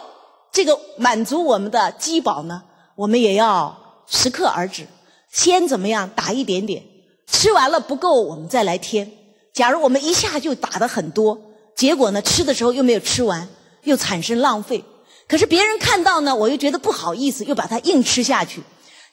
[0.50, 2.64] 这个满足我们的饥饱呢，
[2.96, 4.88] 我们也要适可而止。
[5.30, 6.84] 先怎么样打一点点，
[7.28, 9.12] 吃完了不够，我们再来添。
[9.58, 11.36] 假如我们一下就打的很多，
[11.76, 13.50] 结果呢吃的时候又没有吃完，
[13.86, 14.84] 又产生浪费。
[15.28, 18.62] 可是别人看到呢，我又觉得不好意思，又把它硬吃下去。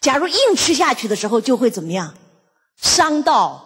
[0.03, 2.13] 假如硬吃下去的时候，就会怎么样？
[2.77, 3.65] 伤到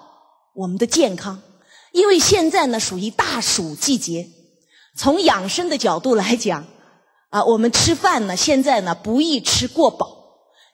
[0.54, 1.42] 我们的健康。
[1.90, 4.28] 因为现在呢属于大暑季节，
[4.96, 6.64] 从养生的角度来讲。
[7.30, 10.16] 啊，我们吃饭呢，现在呢不宜吃过饱，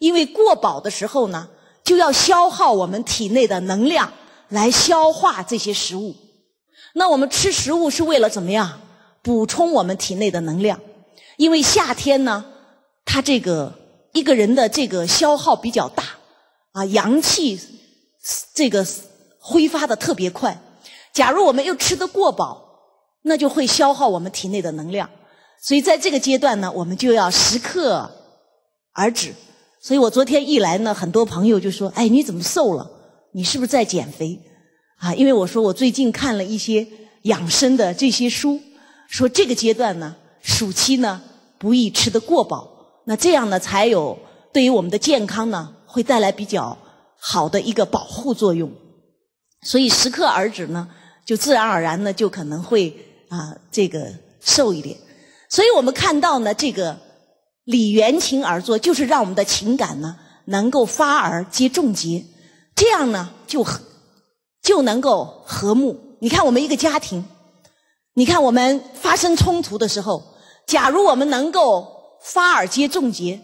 [0.00, 1.48] 因为过饱的时候呢，
[1.82, 4.12] 就要消耗我们体内的能量
[4.48, 6.14] 来消化这些食物。
[6.94, 8.80] 那我们吃食物是为了怎么样？
[9.22, 10.78] 补充我们体内的能量。
[11.36, 12.44] 因为夏天呢，
[13.04, 13.72] 它这个
[14.12, 16.04] 一个人的这个消耗比较大，
[16.72, 17.58] 啊，阳气
[18.54, 18.86] 这个
[19.40, 20.60] 挥发的特别快。
[21.12, 22.62] 假如我们又吃得过饱，
[23.22, 25.10] 那就会消耗我们体内的能量。
[25.60, 28.10] 所以在这个阶段呢，我们就要适可
[28.92, 29.34] 而止。
[29.80, 32.90] 所以我昨天一来呢，很多朋友就说：“哎，你怎么瘦了？
[33.34, 34.40] 你是不是在减肥？”
[34.96, 36.86] 啊，因为我说我最近看了一些
[37.22, 38.60] 养生的这些书，
[39.08, 41.20] 说这个阶段呢，暑期呢
[41.58, 42.70] 不宜吃得过饱，
[43.04, 44.18] 那这样呢才有
[44.52, 46.78] 对于我们的健康呢会带来比较
[47.18, 48.70] 好的一个保护作用。
[49.62, 50.88] 所以适可而止呢，
[51.26, 52.96] 就自然而然呢就可能会
[53.28, 54.96] 啊这个瘦一点。
[55.50, 56.98] 所以我们看到呢，这个
[57.64, 60.16] 礼缘情而作，就是让我们的情感呢
[60.46, 62.24] 能够发而皆众节，
[62.74, 63.64] 这样呢就
[64.62, 66.16] 就能够和睦。
[66.20, 67.24] 你看我们一个家庭，
[68.14, 70.22] 你看我们发生冲突的时候，
[70.66, 71.86] 假如我们能够
[72.22, 73.40] 发而皆众结，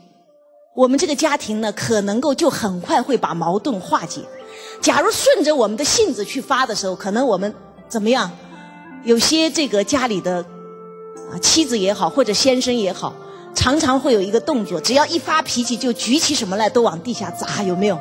[0.75, 4.23] 我们这个家庭呢可能够就很快会把矛盾化解。
[4.81, 7.55] 假如顺着我们的性子去发的时候，可能我们
[7.89, 8.31] 怎么样？
[9.05, 10.45] 有些这个家里的。
[11.33, 13.15] 啊，妻子也好，或者先生也好，
[13.55, 17.97] 常常会有一个动作，只要一发脾气，就举起什么来都往地下砸，有没有？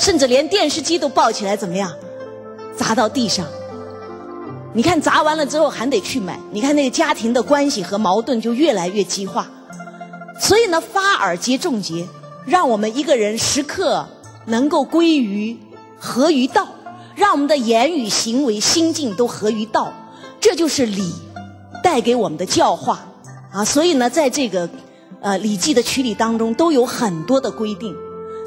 [0.00, 1.92] 甚至连电视机都抱起来，怎么样？
[2.74, 3.46] 砸到地上。
[4.72, 9.46] 你看砸完了之后还得去买，你看那个家庭的关系和矛盾就越来越激化。
[10.40, 12.08] 所以呢，发耳皆众节，
[12.46, 14.06] 让我们一个人时刻
[14.46, 15.58] 能够归于
[15.98, 16.66] 合于道，
[17.14, 19.92] 让我们的言语、行为、心境都合于道，
[20.40, 21.12] 这就是礼
[21.82, 23.00] 带给我们的教化
[23.52, 23.62] 啊。
[23.66, 24.66] 所以呢，在这个
[25.20, 27.94] 呃《礼记》的曲礼当中，都有很多的规定。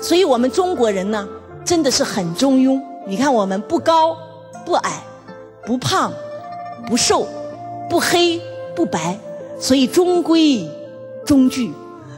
[0.02, 1.26] 所以我们中国人呢，
[1.66, 2.82] 真的是很中庸。
[3.06, 4.18] 你看，我们不高
[4.66, 5.04] 不矮，
[5.66, 6.14] 不胖
[6.88, 7.28] 不瘦，
[7.90, 8.42] 不黑
[8.76, 9.18] 不白，
[9.60, 10.70] 所以中规
[11.26, 11.72] 中矩。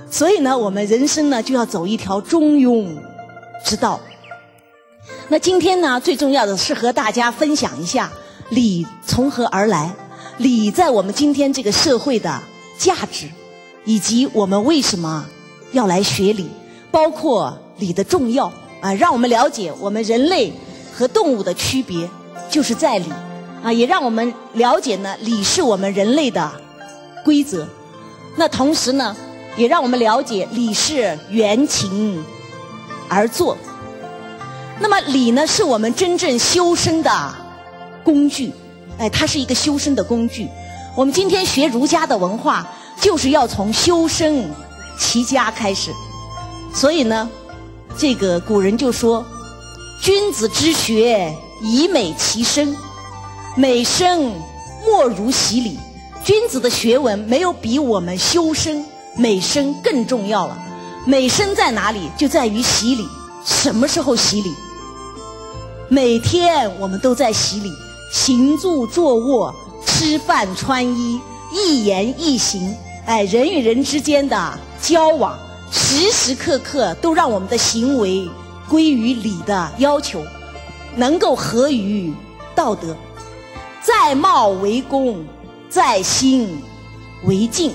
[0.10, 2.96] 所以呢，我们人生呢就要走一条中庸
[3.64, 4.00] 之道。
[5.28, 8.12] 那今天呢，最重要的是和大家分享一下
[8.50, 9.92] 礼从何而来，
[10.38, 12.40] 礼在我们今天这个社会的
[12.78, 13.28] 价值，
[13.84, 15.26] 以及我们为什么
[15.72, 16.48] 要来学礼，
[16.92, 18.52] 包括礼的重要
[18.86, 20.54] 啊，让我们了解我们人类
[20.94, 22.08] 和动物的区别
[22.50, 23.12] 就是在礼
[23.64, 26.52] 啊，也让我们了解呢，礼是我们人类的
[27.24, 27.68] 规则。
[28.36, 29.16] 那同时呢。
[29.58, 32.22] 也让我们了解礼是缘情
[33.08, 33.58] 而作。
[34.82, 37.34] 那么礼呢，是我们真正修身的
[38.04, 38.52] 工具，
[38.98, 40.50] 哎，它是一个修身的工具。
[40.94, 42.68] 我们今天学儒家的文化，
[43.00, 44.46] 就是要从修身
[45.00, 45.90] 齐家开始。
[46.74, 47.30] 所以呢，
[47.98, 49.26] 这个古人就说
[50.02, 52.76] ：“君子之学，以美其身，
[53.56, 54.34] 美身
[54.86, 55.80] 莫如洗礼。”
[56.26, 58.84] 君子的学问没有比我们修身。
[59.18, 60.58] 美身更重要了，
[61.06, 62.10] 美身在哪里？
[62.18, 63.08] 就在于洗礼。
[63.46, 64.52] 什么时候洗礼？
[65.88, 67.72] 每天我们都在洗礼，
[68.12, 71.22] 行住坐卧、吃饭穿衣、
[71.54, 72.76] 一言一行，
[73.06, 75.38] 哎，人与人之间的交往，
[75.72, 78.30] 时时刻刻都让我们的行为
[78.70, 80.24] 归于礼的要求，
[80.96, 82.14] 能够合于
[82.56, 82.96] 道德。
[83.82, 85.24] 在貌为公，
[85.70, 86.62] 在心
[87.26, 87.72] 为敬。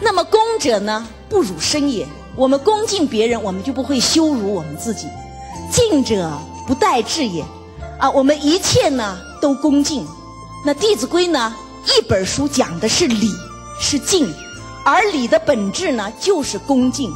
[0.00, 2.06] 那么恭者呢，不辱身也。
[2.36, 5.06] 我们恭敬别人，我们就不会羞辱我们自己。
[5.70, 6.30] 敬者
[6.66, 7.44] 不待志也。
[7.98, 10.06] 啊，我们一切呢都恭敬。
[10.64, 11.54] 那《弟子规》呢，
[11.86, 13.30] 一本书讲的是礼，
[13.80, 14.32] 是敬，
[14.84, 17.12] 而礼的本质呢就是恭敬。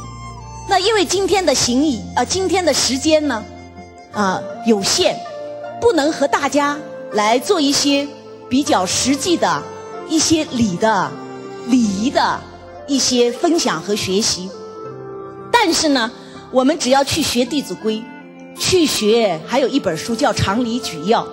[0.67, 3.43] 那因为今天的行礼啊，今天的时间呢，
[4.11, 5.15] 啊有限，
[5.79, 6.77] 不能和大家
[7.11, 8.07] 来做一些
[8.49, 9.61] 比较实际的
[10.09, 11.11] 一些礼的
[11.67, 12.39] 礼仪的。
[12.87, 14.47] 一些分享和学习，
[15.51, 16.11] 但是呢，
[16.51, 17.95] 我们只要去学《弟子规》，
[18.59, 21.23] 去学还有一本书叫《常理举要》，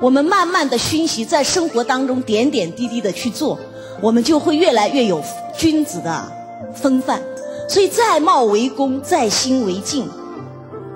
[0.00, 3.58] 我们慢慢的熏习，在生活当中点点滴滴的去做，
[4.00, 5.20] 我们就会越来越有
[5.60, 6.32] 君子的
[6.74, 7.20] 风范。
[7.68, 10.08] 所以，在貌为公，在心为敬。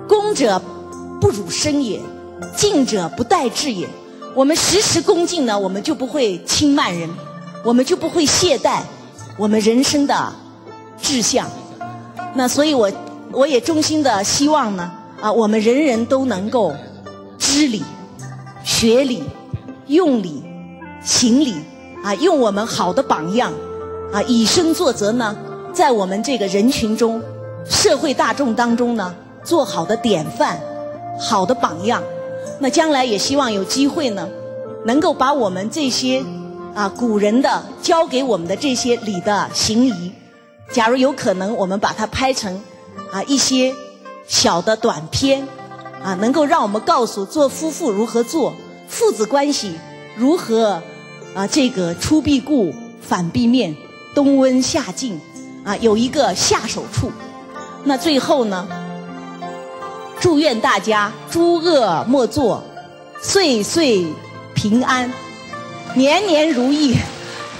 [0.09, 0.59] 恭者
[1.21, 2.01] 不辱身也，
[2.57, 3.87] 敬者不待志也。
[4.33, 7.07] 我们时时恭敬呢，我们就不会轻慢人，
[7.63, 8.81] 我们就不会懈怠。
[9.37, 10.33] 我们人生的
[10.99, 11.47] 志向，
[12.33, 12.91] 那所以，我
[13.31, 14.91] 我也衷心的希望呢，
[15.21, 16.73] 啊，我们人人都能够
[17.37, 17.83] 知礼、
[18.63, 19.23] 学礼、
[19.85, 20.43] 用礼、
[21.03, 21.53] 行礼，
[22.03, 23.53] 啊，用我们好的榜样，
[24.13, 25.35] 啊，以身作则呢，
[25.73, 27.21] 在我们这个人群中、
[27.65, 30.59] 社会大众当中呢，做好的典范、
[31.19, 32.01] 好的榜样。
[32.59, 34.27] 那将来也希望有机会呢，
[34.85, 36.23] 能够把我们这些。
[36.75, 40.11] 啊，古人的教给我们的这些礼的行仪，
[40.73, 42.61] 假如有可能，我们把它拍成
[43.13, 43.73] 啊一些
[44.27, 45.47] 小的短片，
[46.03, 48.53] 啊，能够让我们告诉做夫妇如何做，
[48.89, 49.75] 父子关系
[50.17, 50.81] 如何
[51.33, 53.73] 啊这个出必固，反必面，
[54.15, 55.19] 冬温夏静，
[55.63, 57.11] 啊有一个下手处。
[57.83, 58.67] 那最后呢，
[60.19, 62.63] 祝愿大家诸恶莫作，
[63.21, 64.07] 岁岁
[64.55, 65.11] 平安。
[65.93, 66.97] 年年如意，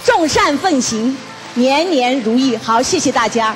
[0.04, 1.16] 众善奉行，
[1.54, 2.56] 年年如意。
[2.56, 3.54] 好，谢谢大家。